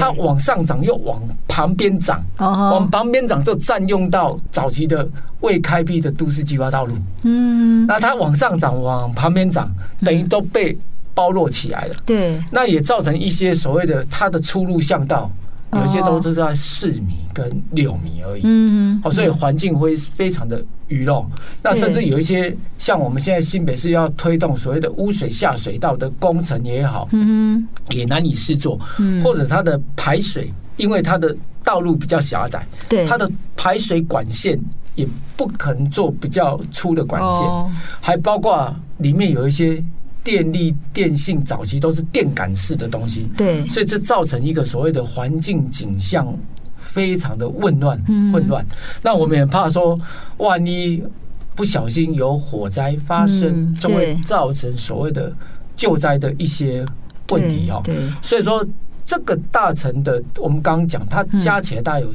[0.00, 5.08] 它往上涨又往旁边涨，往旁边涨就占用到早期的
[5.42, 6.94] 未开辟的都市计划道路。
[7.22, 9.70] 嗯，那它往上涨往旁边涨，
[10.04, 10.76] 等于都被
[11.14, 11.94] 包络起来了。
[12.04, 15.30] 对，那也造成一些所谓的它的出入巷道。
[15.72, 21.24] 有一些都是在四米跟六米而已，嗯，好，所以环境会非常的局漏。
[21.62, 28.78] 那甚至有一些像我们现在新北市要推动所谓的污水下水道的工程也好，嗯，也难以施作，
[29.24, 34.60] 或者它的排水，因为它的道路比较狭窄，对，它的排水管线
[34.94, 35.08] 也
[35.38, 37.48] 不可能做比较粗的管线，
[37.98, 39.82] 还包括里面有一些。
[40.24, 46.32] 电力、电信早期都是电感式的东西，对，所以这造成一个所谓的环境景象
[46.76, 48.00] 非常的混乱，
[48.32, 48.64] 混乱。
[49.02, 49.98] 那我们也怕说，
[50.36, 51.02] 万一
[51.56, 55.32] 不小心有火灾发生，就会造成所谓的
[55.74, 56.84] 救灾的一些
[57.30, 57.80] 问题哦。
[57.84, 58.64] 对，所以说
[59.04, 62.08] 这个大城的，我们刚刚讲，它加起来大概有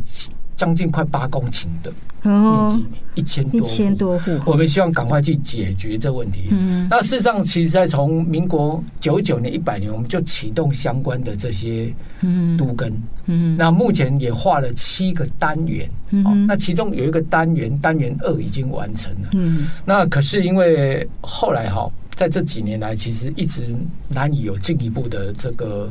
[0.55, 1.91] 将近快八公顷的。
[2.23, 6.47] 面积一千多，一千多户，我们希望赶快去解决这问题。
[6.51, 11.93] 嗯，那事实上，其实在从民国九九年、一百年，我们就启动相关的这些
[12.57, 12.91] 都根。
[13.27, 15.89] 嗯，那目前也画了七个单元。
[16.11, 19.29] 嗯，那其中有一个单元，单元二已经完成了。
[19.33, 23.75] 嗯，那可是因为后来哈，在这几年来，其实一直
[24.09, 25.89] 难以有进一步的这个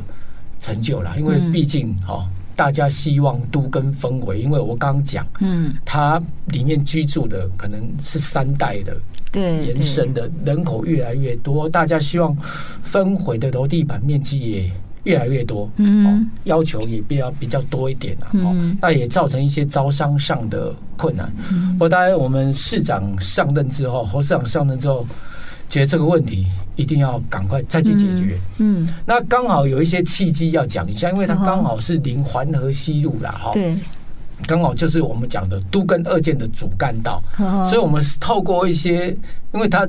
[0.59, 2.27] 成就了，因为毕竟哈。
[2.57, 8.97] 大家希望都跟氛围，因为我刚刚讲，嗯，它里面居住的可能是三代的，
[9.31, 12.35] 对，延伸的人口越来越多，大家希望
[12.81, 14.71] 分回的楼地板面积也
[15.03, 21.31] 越来越多，嗯，要求也比较比较多一点啊，嗯，那也造成一些招商上的困难。
[21.73, 25.05] 不过，当然我们市长上任之后，侯市长上任之后。
[25.69, 28.37] 觉得这个问题一定要赶快再去解决。
[28.57, 33.51] 嗯，那刚好有一些契机要讲一下，因为它刚好是临环河西路啦，哈。
[33.53, 33.75] 对，
[34.45, 37.21] 刚好就是我们讲的都跟二建的主干道，
[37.69, 39.15] 所以我们是透过一些，
[39.53, 39.87] 因为它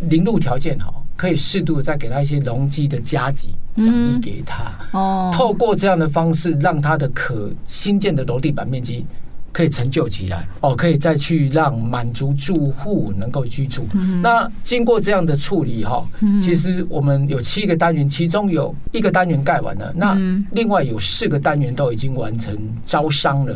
[0.00, 0.98] 临路条件好。
[1.14, 4.72] 可以适度的再给它一些容积的加急奖励给他。
[4.90, 9.06] 哦，透过这样的方式，让他的可新建的楼地板面积。
[9.52, 13.86] 可以成就起来哦，可以再去让满足住户能够居住。
[14.22, 16.02] 那经过这样的处理哈，
[16.40, 20.16] 其实我们有七个单元，其中有一个单元盖完了，那
[20.52, 23.52] 另外有四个单元都已经完成招商了。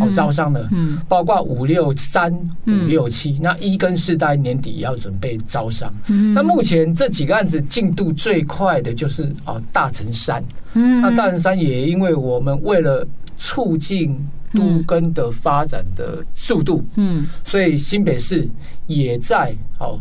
[0.00, 0.66] 哦，招商了，
[1.06, 2.32] 包括五六三、
[2.66, 5.92] 五六七，那一跟四大概年底也要准备招商。
[6.34, 10.42] 那目前这几个案子进度最快的就是哦大城山。
[10.72, 14.18] 那大城山也因为我们为了促进。
[14.54, 18.48] 都跟的发展的速度，嗯，所以新北市
[18.86, 20.00] 也在哦，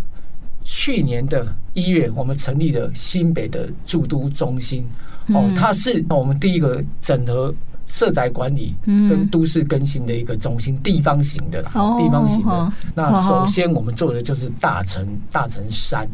[0.64, 4.86] 去年的一月，我们成立了新北的驻都中心，
[5.30, 7.54] 哦，它是我们第一个整合。
[7.94, 12.74] 社宅管理跟都市更新的一个中心，地方型的啦，地方型的。
[12.96, 16.10] 那首先我们做的就是大城大城山，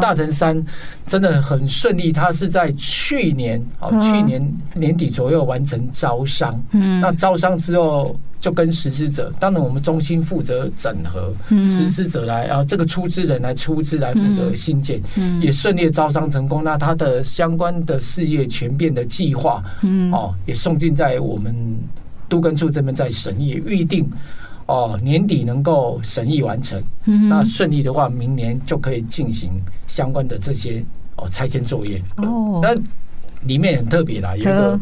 [0.00, 0.64] 大城山
[1.08, 4.40] 真的很顺利，它是在去年哦，去年
[4.74, 6.54] 年底左右完成招商。
[6.70, 8.16] 那招商之后。
[8.40, 15.00] 就跟实施者，当然我们中心负责整合，实施者来啊，这个出资人来出资来负责新建，
[15.40, 16.62] 也顺利招商成功。
[16.62, 19.60] 那他的相关的事业全变的计划，
[20.12, 21.52] 哦，也送进在我们
[22.28, 24.08] 都根处这边在审议，预定
[24.66, 26.80] 哦年底能够审议完成。
[27.28, 29.50] 那顺利的话，明年就可以进行
[29.88, 30.84] 相关的这些
[31.16, 32.00] 哦拆迁作业。
[32.18, 32.72] 哦，那
[33.48, 34.80] 里面很特别啦，有一个。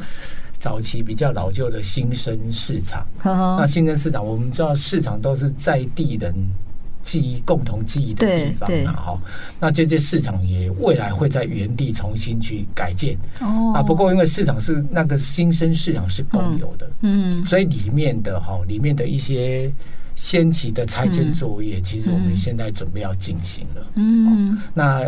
[0.59, 6.35] 早期比较老旧的新生市场，那新生市场我们知道市场都是在地人
[7.03, 9.21] 记忆共同记忆的地方
[9.61, 13.17] 那这些市场也未来会在原地重新去改建。
[13.41, 13.73] 哦。
[13.75, 19.71] 啊，不过因为市场是那个新生市场是共有的，嗯，所以里面的哈里面的一些
[20.15, 25.03] 先期的拆迁作业，其实我们现在准备要进行了，嗯，那。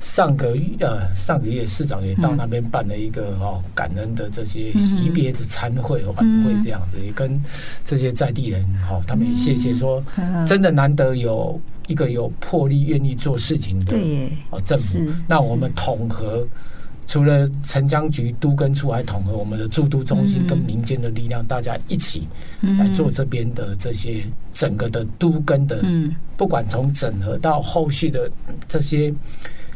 [0.00, 7.38] 上个月呃，上个月市长也到那边办了一个哦感恩的这些惜别的餐会晚会这样子，也跟
[7.84, 10.02] 这些在地人哦，他们也谢谢说，
[10.46, 13.94] 真的难得有一个有魄力愿意做事情的
[14.48, 14.98] 哦政府。
[15.28, 16.48] 那我们统合
[17.06, 22.26] 除了城乡局都更处，还统合我们的驻都中心跟民间的力量，大家一起
[22.62, 25.84] 来做这边的这些整个的都跟的，
[26.38, 28.30] 不管从整合到后续的
[28.66, 29.12] 这些。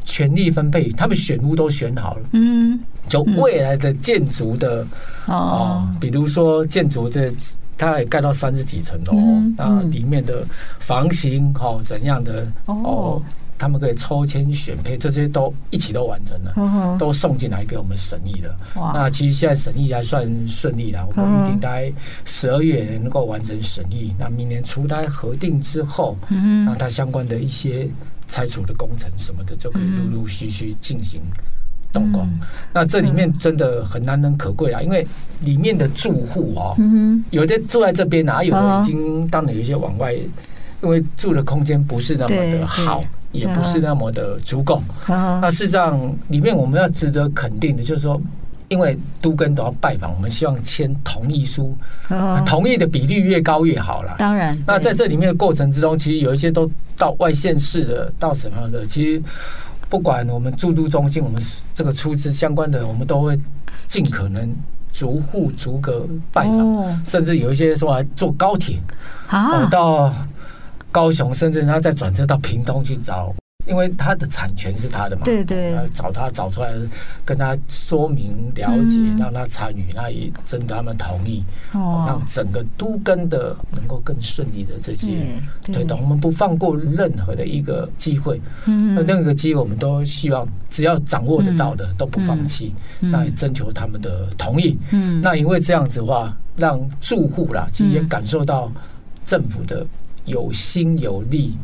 [0.04, 2.28] 权力分配，他们选屋都选好了。
[2.32, 2.78] 嗯，
[3.08, 4.86] 就未来的建筑的
[5.26, 7.32] 哦，比如说建筑这，
[7.76, 9.14] 它也盖到三十几层楼，
[9.56, 10.46] 那里面的
[10.78, 13.20] 房型哦怎样的哦，
[13.58, 18.54] 他们可以抽签选配，这些都一起都完成了，都送进来给我们审议了。
[18.92, 21.90] 那其实现在审议还算顺利的，我们预定大概
[22.24, 27.88] 十二月能够完成审议，那明年初大概核定之后，那它相关的一些。
[28.28, 31.20] 拆除的工程什么的，就可以陆陆续续进行
[31.92, 32.22] 动工。
[32.22, 32.40] 嗯、
[32.72, 35.06] 那这里面真的很难能可贵啦，因为
[35.40, 36.76] 里面的住户哦，
[37.30, 40.12] 有的住在这边啊，有的已经当然有一些往外，
[40.82, 44.82] 因为住的空间不是那么的好，也不是那么的足够。
[45.08, 48.20] 那事实上，里面我们要值得肯定的就是说。
[48.74, 51.76] 因为都跟都要拜访，我们希望签同意书，
[52.44, 54.16] 同意的比例越高越好了。
[54.18, 58.84] 当然，那在这里面的过程之中，其实有一些都到外县市的，到什么样的？
[58.84, 59.22] 其实
[59.88, 61.40] 不管我们住都中心，我们
[61.72, 63.38] 这个出资相关的，我们都会
[63.86, 64.52] 尽可能
[64.92, 68.80] 逐户逐个拜访，甚至有一些说来坐高铁
[69.28, 70.12] 啊，到
[70.90, 73.32] 高雄，甚至他再转车到屏东去找。
[73.66, 76.70] 因为他的产权是他的嘛，对对，找他找出来，
[77.24, 81.42] 跟他说明了解，让他参与，那也征得他们同意，
[81.72, 85.26] 哦，让整个都更的能够更顺利的这些
[85.62, 98.70] 推动，我们不放过任何的一个机会，嗯，那任何机会我们都希望只要掌握得到的都不放弃，那也征求他们的同意，嗯，那因为这样子的话，让住户啦，其实也感受到
[99.24, 99.86] 政府的
[100.26, 101.56] 有心有力。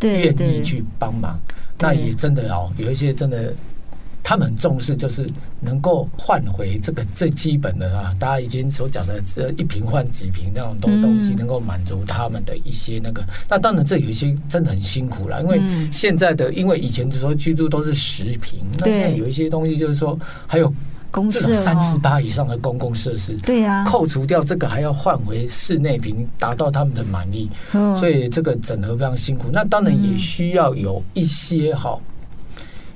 [0.00, 1.38] 愿意去帮忙，
[1.78, 3.52] 那也真的哦，有一些真的，
[4.22, 5.28] 他们很重视，就是
[5.60, 13.24] 能够换回这个最基本的啊，大家已经所讲的这一瓶换几瓶那种东东西，能够满足他们的一些那个。
[13.48, 20.72] 那当然，这有一些真的很辛苦了，因为现在的，因为以前就说居住都是十瓶，那现在有一些东西就是说还有。
[21.30, 29.48] 这种三十八以上的公共设施，对呀，扣除掉这个还要换回室内屏，达到他们的满意，所以这个整合非常辛苦。
[29.50, 32.00] 那当然也需要有一些好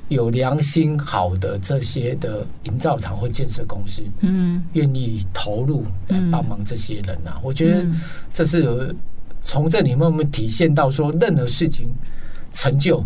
[0.08, 7.32] 有良心好的这些的营造厂或建设公司，嗯，愿意投入来帮忙这些人呐。
[7.42, 7.86] 我觉得
[8.34, 8.94] 这是
[9.42, 11.90] 从这里面我们体现到说，任何事情
[12.52, 13.02] 成就，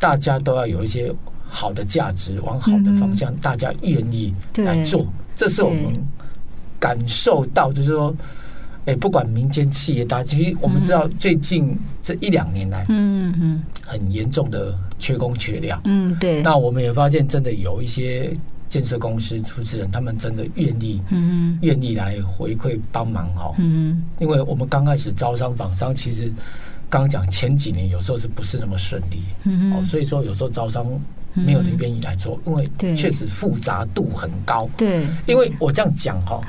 [0.00, 1.14] 大家都要有一些。
[1.50, 5.92] 好的价值，往好的方向，大家愿意来做，这是我们
[6.78, 8.14] 感受到，就是说，
[8.84, 16.42] 哎，不管民间企业，大家其实我们知道，最近这一两年来，嗯嗯，很严重的缺工缺料，嗯，对。
[16.42, 18.36] 那我们也发现，真的有一些
[18.68, 26.30] 建设公司出资人，他们真的愿意，嗯，愿意来回馈帮忙哦，嗯，因为我们刚开始招商访商，其实
[26.90, 30.86] 刚讲前几年有时候是不是那么顺利，嗯哦，所以说有时候招商。
[31.38, 34.68] 没有人愿意来做，因为确实复杂度很高。
[34.76, 36.40] 对，因为我这样讲哈，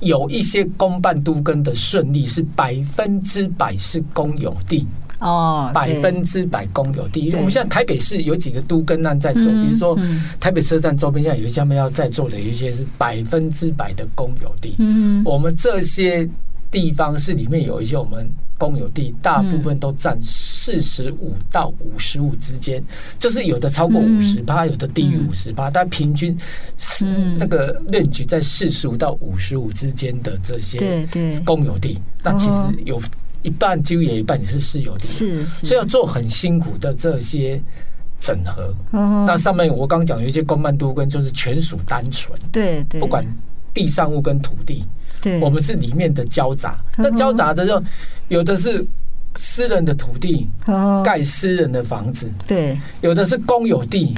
[0.00, 4.86] 有一些公办都更的顺利是百分之百是公有地。
[5.20, 7.30] 哦，百分之百公有地。
[7.36, 9.98] 我们现在台北市有几个都更案在做，比如说
[10.38, 14.74] 台北车站周边现在有一些要在做的，有一些是百分之百的公有地。
[14.80, 16.28] 嗯，我们这些
[16.74, 18.28] 地方是里面有一些我们。
[18.56, 22.82] 公有地大部分都占四十五到五十五之间，
[23.18, 26.38] 就是有的超过五十趴，有的低于五十趴，但平均
[26.76, 27.04] 是
[27.36, 31.04] 那个 range 在四十五到五十五之间的这些
[31.44, 33.02] 公有地，那其实有
[33.42, 37.60] 一半几乎有一半也是私有地，是，所以要做很辛苦的这些
[38.20, 38.72] 整合。
[38.92, 43.26] 那上面我刚讲有一些公办都跟就是全属单纯，对对，不管
[43.74, 44.84] 地上物跟土地。
[45.24, 47.82] 对，我们是里面的交杂，那交杂的就
[48.28, 48.84] 有的是
[49.36, 50.46] 私人的土地
[51.02, 54.14] 盖私人的房子，对，有的是公有地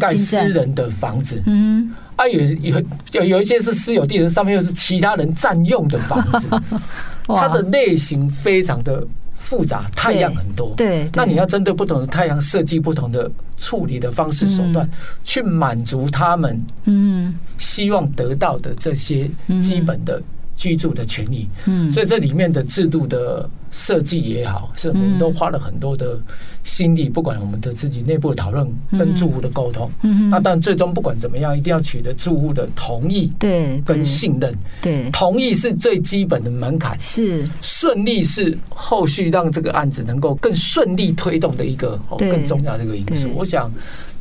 [0.00, 2.82] 盖私人的房子，嗯，啊，有有
[3.12, 6.48] 有有一些是私有地的，上面又是其他人占用的房子，
[7.28, 14.88] 它的类型非常的复杂，太阳很多，对，那你要针对不同的太阳设计不同的处理的方式手段，
[15.22, 19.30] 去满足他们，嗯，希望得到的这些
[19.60, 20.20] 基本的。
[20.56, 26.18] 居住的权利，嗯，所以这里面的制度的设计也好，是我们都花了很多的
[26.64, 28.66] 心力，不管我们的自己内部讨论
[28.98, 37.46] 跟住户的沟通，嗯，那但最终不管怎么样，一定要取得住户的同意，对，跟信任，对，同意是最基本的门槛，是。
[37.60, 43.70] 顺利是后续让这个案子能够更顺利推动的一个更重要的一个因素，我想。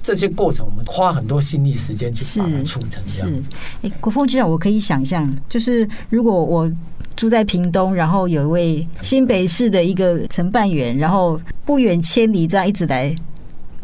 [0.05, 3.49] 这些过程，我们花很多心力时间去把它促成这样子。
[3.81, 6.71] 哎，国峰局长，我可以想象，就是如果我
[7.15, 13.15] 住在屏东，然后有一位新北市的一个承办员，然后不远千里这样一直来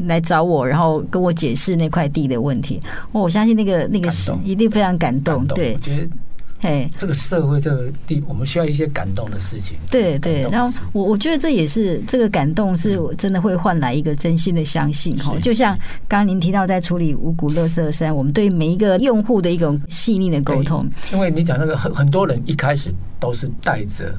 [0.05, 2.79] 来找我，然后跟我解释那块地的问题，
[3.13, 5.43] 哦我相信那个那个是一定非常感动。
[5.47, 5.75] 对。
[6.61, 9.75] 嘿，这个社会这个地，我们需要一些感动的事情。
[9.89, 15.35] 对对，然后我我觉得这也是这个感动，是真的会换来一个真心的相信哈。
[15.41, 15.75] 就像
[16.07, 20.87] 刚刚您提到，在处理五谷垃圾山，我们对每一个用户的一种细腻的沟通。
[21.11, 24.13] 因为你讲那个很很多人一开始都是带着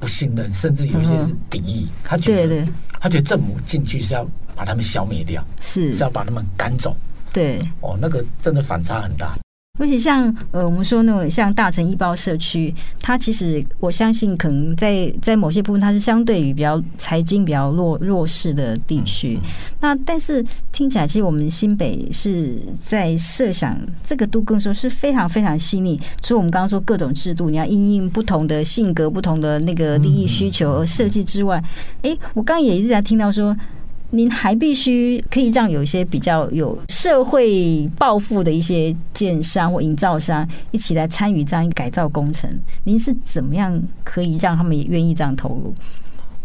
[0.00, 2.66] 不信任，甚至有一些是敌意，他觉得
[2.98, 4.26] 他觉得政府进去是要
[4.56, 6.96] 把他们消灭掉，是是要把他们赶走。
[7.30, 9.36] 对，哦，那个真的反差很大。
[9.80, 12.72] 而且像呃，我们说那种像大城一包社区，
[13.02, 19.36] 它其实我相信可能在在某些部分，它是相对于比较财经比较弱弱势的地区。
[19.80, 26.00] 那但是听起来，其实我们新北是在设想这个都更说是非常非常细腻。
[26.22, 31.60] 除了我们刚刚说各种制度，你要因应不同的性格、不同的那个利益需求而设计之外，
[32.02, 33.56] 哎，我刚刚也一直在听到说。
[34.14, 42.48] 您还必须可以让有一些比较有社会抱负的一些建商或营造商一起来参与这样改造工程。
[42.84, 45.74] 您是怎么样可以让他们也愿意这样投入？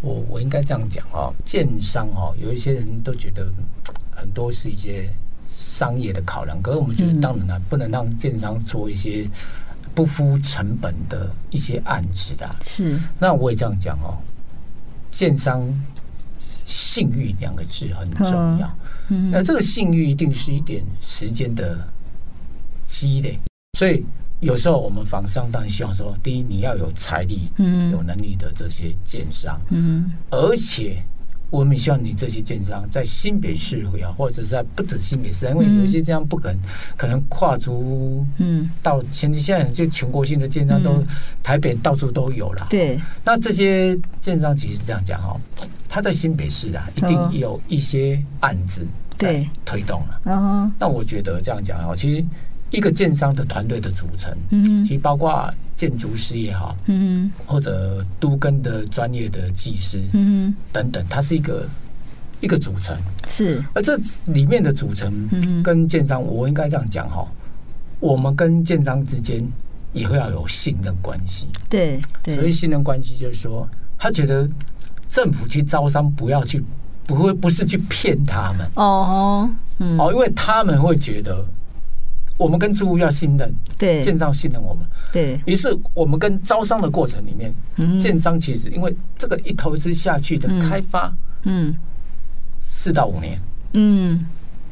[0.02, 3.48] 我我应该这样讲哦，建商哦，有一些人都觉得
[4.16, 5.08] 很多是一些
[5.48, 9.30] 商业的考量，可是我们觉得当然了，不能让建商做一些
[9.94, 12.50] 不敷成本的一些案子的。
[12.62, 14.18] 是，那我也这样讲哦，
[15.12, 15.64] 建商。
[16.70, 18.78] 信誉两个字很重要，
[19.32, 21.78] 那这个信誉一定是一点时间的
[22.86, 23.40] 积累，
[23.78, 24.06] 所以
[24.40, 27.50] 有时候我们房商当然希望说，第一你要有财力、
[27.92, 29.60] 有能力的这些建商，
[30.30, 31.04] 而且。
[31.50, 36.62] 我们希望你这些建商在新北市会啊，或者是在不止新北市，因为有一些这样不可能
[36.98, 41.04] 可能跨足嗯到前提现在就全国性的建商都
[41.42, 42.68] 台北到处都有了。
[42.70, 45.40] 对，那这些建商其实是这样讲哦，
[45.88, 48.86] 他在新北市啊一定有一些案子
[49.18, 50.22] 在推动了。
[50.26, 52.26] 嗯，那我觉得这样讲哦，其实。
[52.72, 61.66] 一个建商的团队的组成，嗯，其实包括建筑师也好，嗯，或者都跟的专业的技师，嗯，等等，它是一个
[62.42, 62.98] 一个组成，
[63.30, 63.64] 是。
[63.74, 67.26] 而这里面的组成，嗯，跟建商，我应该这样讲哈，
[68.02, 69.42] 我们跟建商之间
[69.94, 72.36] 也会要有信任关系，对，对。
[72.36, 73.66] 所以信任关系就是说，
[73.98, 74.46] 他觉得
[75.08, 76.62] 政府去招商不要去
[77.08, 78.70] 不会不是去骗他们。
[78.76, 81.46] 哦，嗯，哦，因为他们会觉得
[82.40, 87.98] 我们跟住户要信任，对，建造信任我们，对，于是我们跟招商的过程里面，嗯。
[87.98, 91.14] 建商其实因为这个一投资下去的开发，
[91.44, 91.76] 嗯，
[92.62, 93.38] 四到五年，
[93.74, 94.26] 嗯，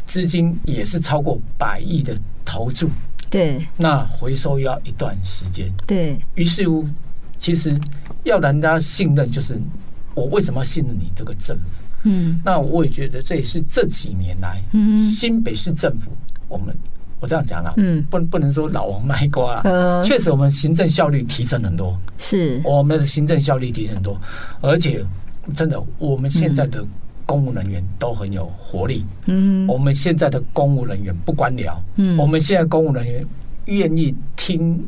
[0.06, 2.90] 资金也是超过百亿的投注，
[3.30, 6.88] 对，那回收要一段时间，对，于是乎，
[7.38, 7.78] 其实
[8.24, 9.60] 要人家信任，就是
[10.16, 11.84] 我为什么要信任你这个政府？
[12.04, 16.12] 嗯，那我也觉得这也是这几年来，嗯，新北市政府，
[16.48, 16.74] 我们
[17.20, 22.62] 我这样讲了，嗯，不不能说老王卖瓜了，呃，确实我们行政效率提升很多，是。
[22.64, 24.20] 我们的行政效率提升很多，
[24.62, 25.04] 而且
[25.56, 26.86] 真的我们现在的
[27.26, 33.26] 公务人员都很有活力，嗯，我们现在的公务人员不官僚，嗯，我们现在公务人员
[33.66, 34.84] 愿意听。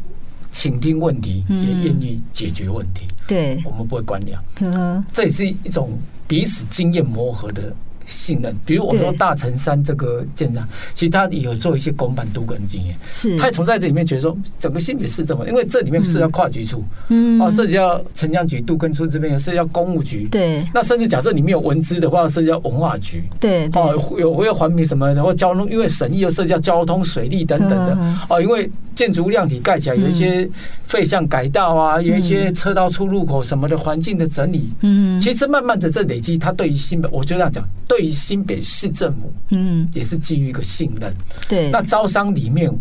[0.52, 3.06] 倾听问题，也愿意解决问题。
[3.28, 4.36] 对，我们不会官僚。
[4.60, 5.92] 呵呵，这也是一种
[6.28, 7.72] 彼此经验磨合的
[8.10, 8.54] 信任。
[8.66, 12.96] 比如我们说大城山这个建商，其实他也有做一些公办都更经验。
[13.12, 20.28] 是，他也从在这里面觉得说，整个新北市政府，因为这里面是要跨局处，嗯，哦，涉及到城乡局、都更处这边，有涉及到公务局。
[20.32, 20.66] 对。
[20.74, 23.24] 那甚至假设里面有文资的话，涉及到文化局。
[23.40, 23.70] 对。
[23.74, 27.98] 哦，有会有环评什么然后交通，因为审议又涉及到交通、水利等等的。
[28.28, 30.50] 哦，因为建筑量体盖起来有一些
[30.86, 34.70] 废巷改道啊，有一些车道出入口什么的环境的整理。
[34.82, 41.14] 嗯，其实慢慢的这累积，他对于新北，我就这样讲，对于新北市政府，嗯，也是基于一个信任。
[41.48, 41.70] 对。
[41.72, 42.72] 那招商里面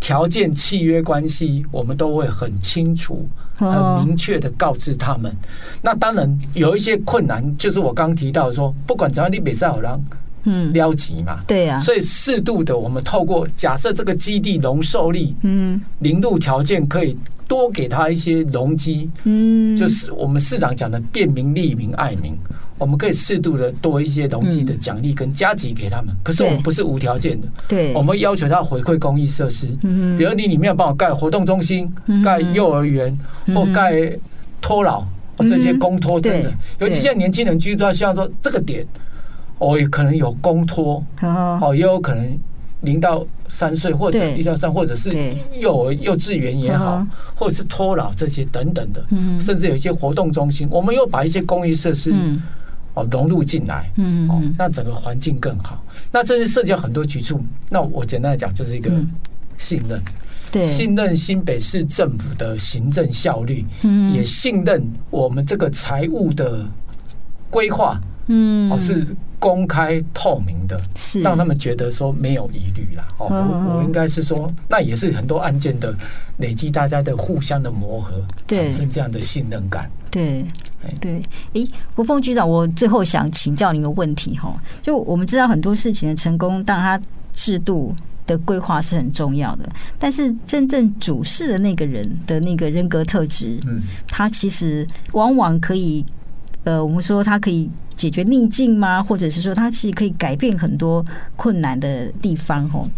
[0.00, 3.68] 条件、契约关系，我们都会很清楚、很
[4.04, 5.34] 明确的告知他们。
[5.82, 10.00] 那当然有一些困难，就是我刚刚提到说，不管怎样，你北上好让。
[10.44, 17.14] 嗯，撩级嘛，对呀，所以适度的，我们透过假设这个基地容受力，嗯，零度条件可以
[17.46, 22.38] 多给他一些容积，嗯，就是我们市长讲的便民、利民、爱民，
[22.78, 26.14] 我们可以适度的多一些容积的奖励跟加急给他们。
[26.22, 31.92] 可是我们不是无条件的，对，我们要求他回馈公益设施，嗯，比如你里面帮我盖活动中心、
[32.24, 33.16] 盖幼儿园
[33.54, 34.12] 或盖
[34.60, 35.04] 托老
[35.38, 38.86] 这些公托等等，尤其现在年轻人居住，希望说这个点。
[39.60, 42.38] 哦，也可能有公托，哦，也有可能
[42.82, 45.10] 零到三岁或者一到三，或者是
[45.58, 47.04] 幼儿幼稚园也好，
[47.34, 49.04] 或者是托老这些等等的，
[49.40, 52.14] 甚至有一些活动中心，我们又把一些公益设施
[52.98, 55.82] 哦融入进来，嗯哦，那整个环境更好。
[56.10, 58.90] 那这是涉及到很多局处，那我简单来讲就是一个
[59.56, 60.02] 信任，
[60.50, 66.66] 对，信任新北市政府的行政效率，嗯，也信任我们这个财务的
[67.50, 69.06] 规划，嗯，哦是。
[69.40, 73.06] 公开透明的，是让他们觉得说没有疑虑啦。
[73.18, 75.94] 哦，我我应该是说，那也是很多案件的
[76.38, 79.88] 累积，大家的互相的磨合，产生这样的信任感。
[80.10, 80.44] 对，
[81.00, 81.22] 对。
[81.52, 87.94] 诶，国峰局长，我最后想请教您一个问题哈，就我们知道很多事情的成功，当然它制度
[88.26, 89.68] 的规划是很重要的，
[89.98, 96.04] 但是真正主事的那个人的那个人格特质，嗯，他其实往往可以，
[96.64, 97.70] 呃，我们说他可以。
[97.98, 99.02] 解决逆境吗？
[99.02, 101.04] 或者是说，他其实可以改变很多
[101.34, 102.70] 困难的地方？
[102.70, 102.88] 吼，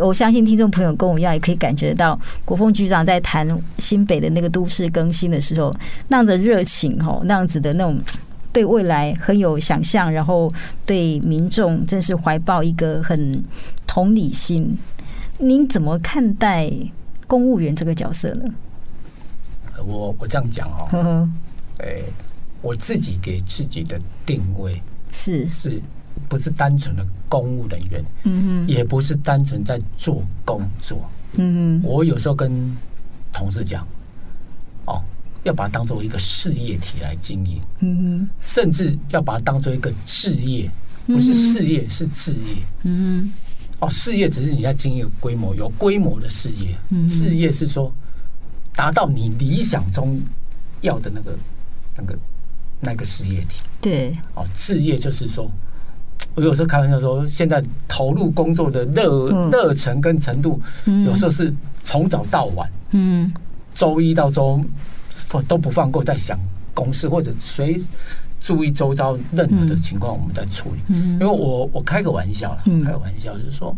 [0.00, 3.46] 我相信听众朋友跟我一样，也可以感觉到国峰局长在谈
[3.78, 5.74] 新北的那个都市更新的时候，
[6.08, 7.98] 那样的热情，吼，那样子的那种
[8.52, 10.52] 对未来很有想象，然后
[10.86, 13.44] 对民众真是怀抱一个很
[13.86, 14.76] 同理心。
[15.38, 16.70] 您怎么看待
[17.26, 18.44] 公务员这个角色呢？
[19.84, 21.28] 我我这样讲哦，呵呵，
[21.78, 22.02] 欸
[22.60, 24.72] 我自己给自己的定位
[25.12, 25.80] 是是，
[26.28, 32.76] 不是单纯的公务人员，嗯也不是单纯在做工作，嗯我有时候跟
[33.32, 33.86] 同事讲，
[34.86, 35.02] 哦，
[35.44, 40.70] 要把它当做一个事业体来经营，嗯甚至要把它当做一个置业，
[41.06, 43.32] 不是事业，是置业，嗯
[43.80, 47.92] 哦，事业只是你在经营规模，有规模的事业，嗯，事业是说
[48.74, 50.20] 达到你理想中
[50.82, 51.38] 要的那个
[51.96, 52.18] 那个。
[52.80, 53.60] 那个事业体。
[53.80, 54.16] 对。
[54.36, 55.50] 哦，置业就是说，
[56.38, 60.60] 我有时候开玩笑说，现在投入工作的热热忱跟程度，
[61.04, 63.32] 有时候是从早到晚，嗯，
[63.74, 64.62] 周一到周
[65.48, 66.38] 都不放过，在想
[66.72, 67.76] 公事或者随
[68.40, 70.94] 注意周遭任何的情况，我们在处理。
[70.94, 73.76] 因为我我开个玩笑啦，开个玩笑就是说，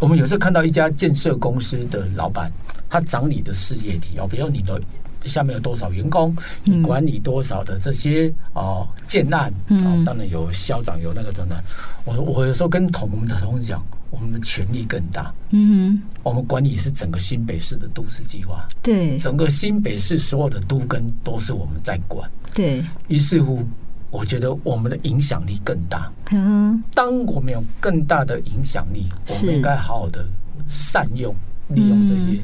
[0.00, 2.50] 我们有时候看到一家建设公司的老板，
[2.90, 4.80] 他掌理的事业体哦，比如你的。
[5.26, 6.34] 下面有多少员工？
[6.64, 9.52] 你管理多少的这些哦建案？
[9.68, 11.58] 哦，当然有校长，有那个等等。
[12.04, 15.34] 我我有时候跟同我们的同事讲，我们的权力更大。
[15.50, 18.66] 嗯，我们管理是整个新北市的都市计划。
[18.82, 22.30] 对，整个新北市所有的都跟都是我们在管。
[22.54, 23.62] 对，于是乎，
[24.10, 26.10] 我觉得我们的影响力更大。
[26.30, 30.24] 嗯，当我们有更大的影响力，我们应该好好的
[30.66, 31.34] 善用、
[31.68, 32.40] 利用这些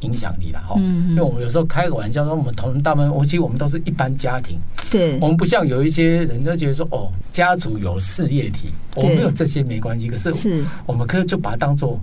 [0.00, 0.74] 影响力了哈。
[0.78, 4.58] 因为我们有时候开个玩笑说，我们同仁大门，我其实我们都是一般家庭，
[4.90, 10.08] 对，我们不像有一些人就觉得说，哦，家族有事业体，我们没有这些没关系。
[10.08, 11.98] 可是，是我们可以就把它当做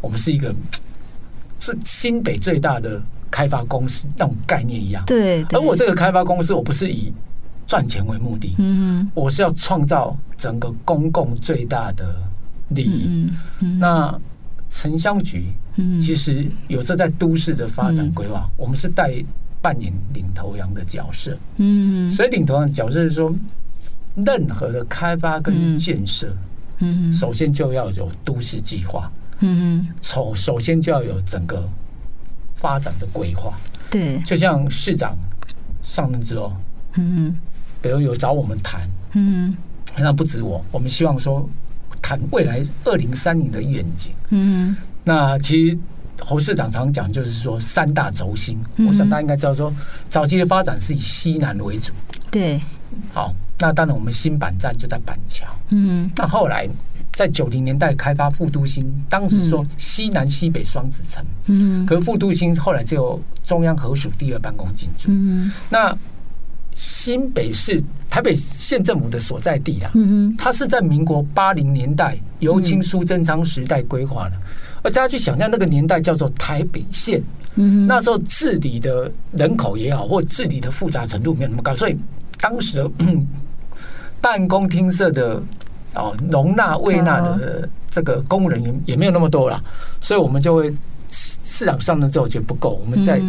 [0.00, 0.54] 我们是一个
[1.60, 3.00] 是新北最大的
[3.30, 5.04] 开发公司那种概念一样。
[5.06, 7.12] 对，而我这个开发公司，我不是以
[7.66, 12.14] 赚钱为目的，嗯，我是要创造整个公共最大的
[12.68, 13.30] 利益。
[13.78, 14.18] 那
[14.74, 15.46] 城乡局，
[15.76, 19.12] 嗯，其实有时候在都市的发展规划，我们是带
[19.60, 21.36] 扮演领头羊的角色。
[21.58, 23.34] 嗯，所以领头羊的角色是说，
[24.14, 26.34] 任何的开发跟建设，
[26.78, 29.10] 嗯，首先就要有都市计划。
[29.40, 31.68] 嗯，首首先就要有整个
[32.54, 33.52] 发展的规划。
[33.90, 35.14] 对，就像市长
[35.82, 36.52] 上任之后，
[36.96, 37.36] 嗯。
[37.82, 39.56] 比如有找我们谈，嗯，
[39.98, 41.50] 那不止我，我们希望说
[42.02, 45.78] 谈未来二零三零的愿景，嗯，那其实
[46.20, 49.72] 侯市长常讲就是说三大轴心，我想大家应该知道说，
[50.08, 51.92] 早期的发展是以西南为主，
[52.30, 52.60] 对，
[53.14, 56.68] 好，那当然我们新板站就在板桥，嗯，那后来
[57.14, 65.96] 在九零年代开发副都心，当时说西南西北双子城，嗯，可是副都心后来就中央合署第二办公进驻，嗯，那。
[66.74, 74.36] 新北市台北县政府的所在地啦，嗯，它是在民国八零年代由清苏贞昌时代规划的，
[74.82, 77.22] 而大家去想象那个年代叫做台北县，
[77.56, 81.96] 嗯，那时候治理的人口也好，或治理的复杂程度没有那么高，所以
[82.40, 82.90] 当时的
[84.20, 85.42] 办公厅舍的
[85.94, 89.62] 哦容纳未纳的这个公务人员也没有那么多了，
[90.00, 90.72] 所以我们就会
[91.08, 93.20] 市场上的之后觉得不够，我们在。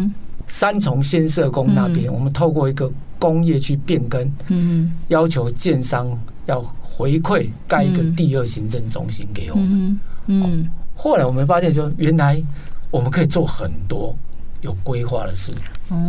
[0.46, 2.88] 三重先社工那边，我们透过一个
[3.24, 6.06] 工业去变更，嗯，要求建商
[6.46, 12.42] 要回馈盖一个第二行政中心给我们，嗯，后来我们发现说，原来
[12.90, 14.14] 我们可以做很多
[14.60, 15.52] 有规划的事，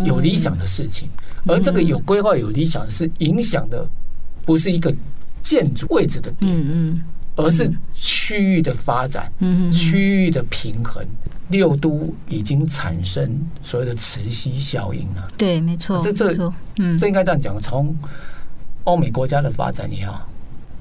[0.03, 1.07] 有理想的事情，
[1.45, 3.87] 而这个有规划、有理想的是影响的，
[4.45, 4.93] 不是一个
[5.41, 7.01] 建筑位置的点，嗯。
[7.37, 9.29] 而是区域的发展，
[9.69, 11.05] 区域的平衡，
[11.49, 15.27] 六都已经产生所谓的磁吸效应了。
[15.37, 17.59] 对，没错，这这，嗯，这应该这样讲。
[17.61, 17.95] 从
[18.83, 20.27] 欧美国家的发展也好，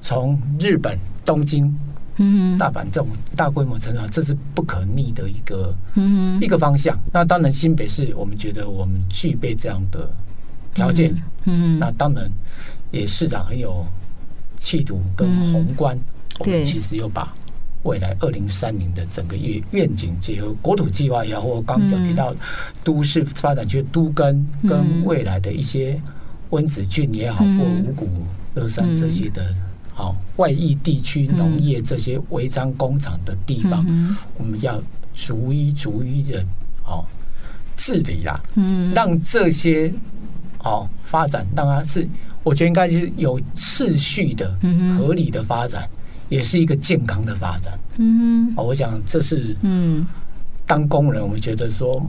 [0.01, 1.75] 从日本东京、
[2.17, 6.97] 嗯，大阪这种大规模成长，这是不可逆的一个，嗯，一个方向。
[7.11, 10.09] 那当然，新北市我们觉得我们具备这样的
[10.73, 12.29] 条件，嗯，那当然
[12.91, 13.85] 也市长很有
[14.57, 15.99] 企图跟宏观。
[16.37, 17.33] 我们其实又把
[17.85, 22.35] 未来二零三零的整个愿愿景结合国土计划也好，或刚刚讲提到
[22.83, 26.01] 都市发展区都跟跟未来的一些
[26.49, 28.09] 温子郡也好，或五谷
[28.55, 29.53] 乐山这些的
[29.93, 33.85] 好外溢地区农业这些违章工厂的地方，
[34.37, 34.81] 我们要
[35.13, 36.43] 逐一逐一的
[36.83, 37.07] 好
[37.75, 38.41] 治理啦，
[38.95, 39.93] 让这些
[40.57, 42.07] 好发展，当然是
[42.43, 44.57] 我觉得应该是有次序的、
[44.97, 45.87] 合理的发展。
[46.29, 47.77] 也是一个健康的发展。
[47.97, 50.05] 嗯，我想这是嗯，
[50.65, 52.05] 当工人，我们觉得说，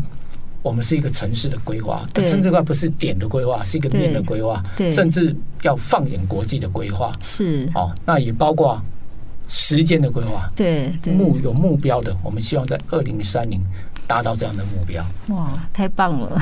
[0.63, 7.13] 我们是一个城市的规划，但城市规划不是点的规划，是一个面的规划，对，甚至要放眼国际的规划。
[7.21, 8.83] 是哦，那也包括
[9.49, 10.49] 时间的规划。
[10.57, 13.61] 对，目有目标的，我们希望在二零三零。
[14.07, 16.41] 达到这样的目标，哇，太棒了！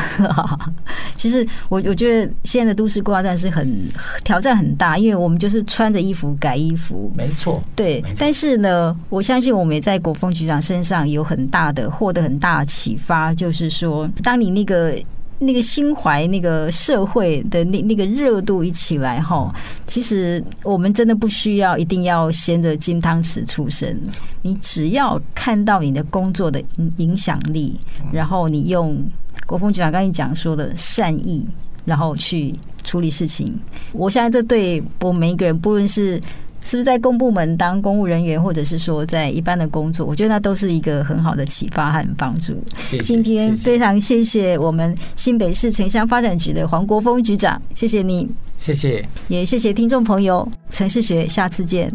[1.17, 3.89] 其实我我觉得现在的都市规划站是很
[4.23, 8.05] 挑战很大，因为我们就是穿着衣服改衣服，没错，对。
[8.19, 14.97] 但是呢，我相信我们也在国峰局长身上有很大的获得很大的启发，就是说，当你那个。
[15.45, 19.55] 那个心怀那个社会的那那个热度一起来哈，
[19.87, 23.97] 其实我们真的不需要一定要先着金汤匙出生，
[24.43, 27.79] 你只要看到你的工作的影影响力，
[28.13, 29.03] 然后你用
[29.47, 31.47] 国峰局长刚才讲说的善意，
[31.85, 33.59] 然后去处理事情，
[33.93, 36.21] 我相信这对我们每一个人，不论是。
[36.65, 40.05] 是不是在公部门当公务人员，或者是说在一般的工作？
[40.05, 42.55] 我觉得那都是一个很好的启发和帮助。
[42.79, 48.27] 谢谢，今天非常谢谢我们新北市城乡发展局的黄国峰局长，谢谢你，
[48.59, 51.93] 谢谢，也谢谢听众朋友，城市学，下次见。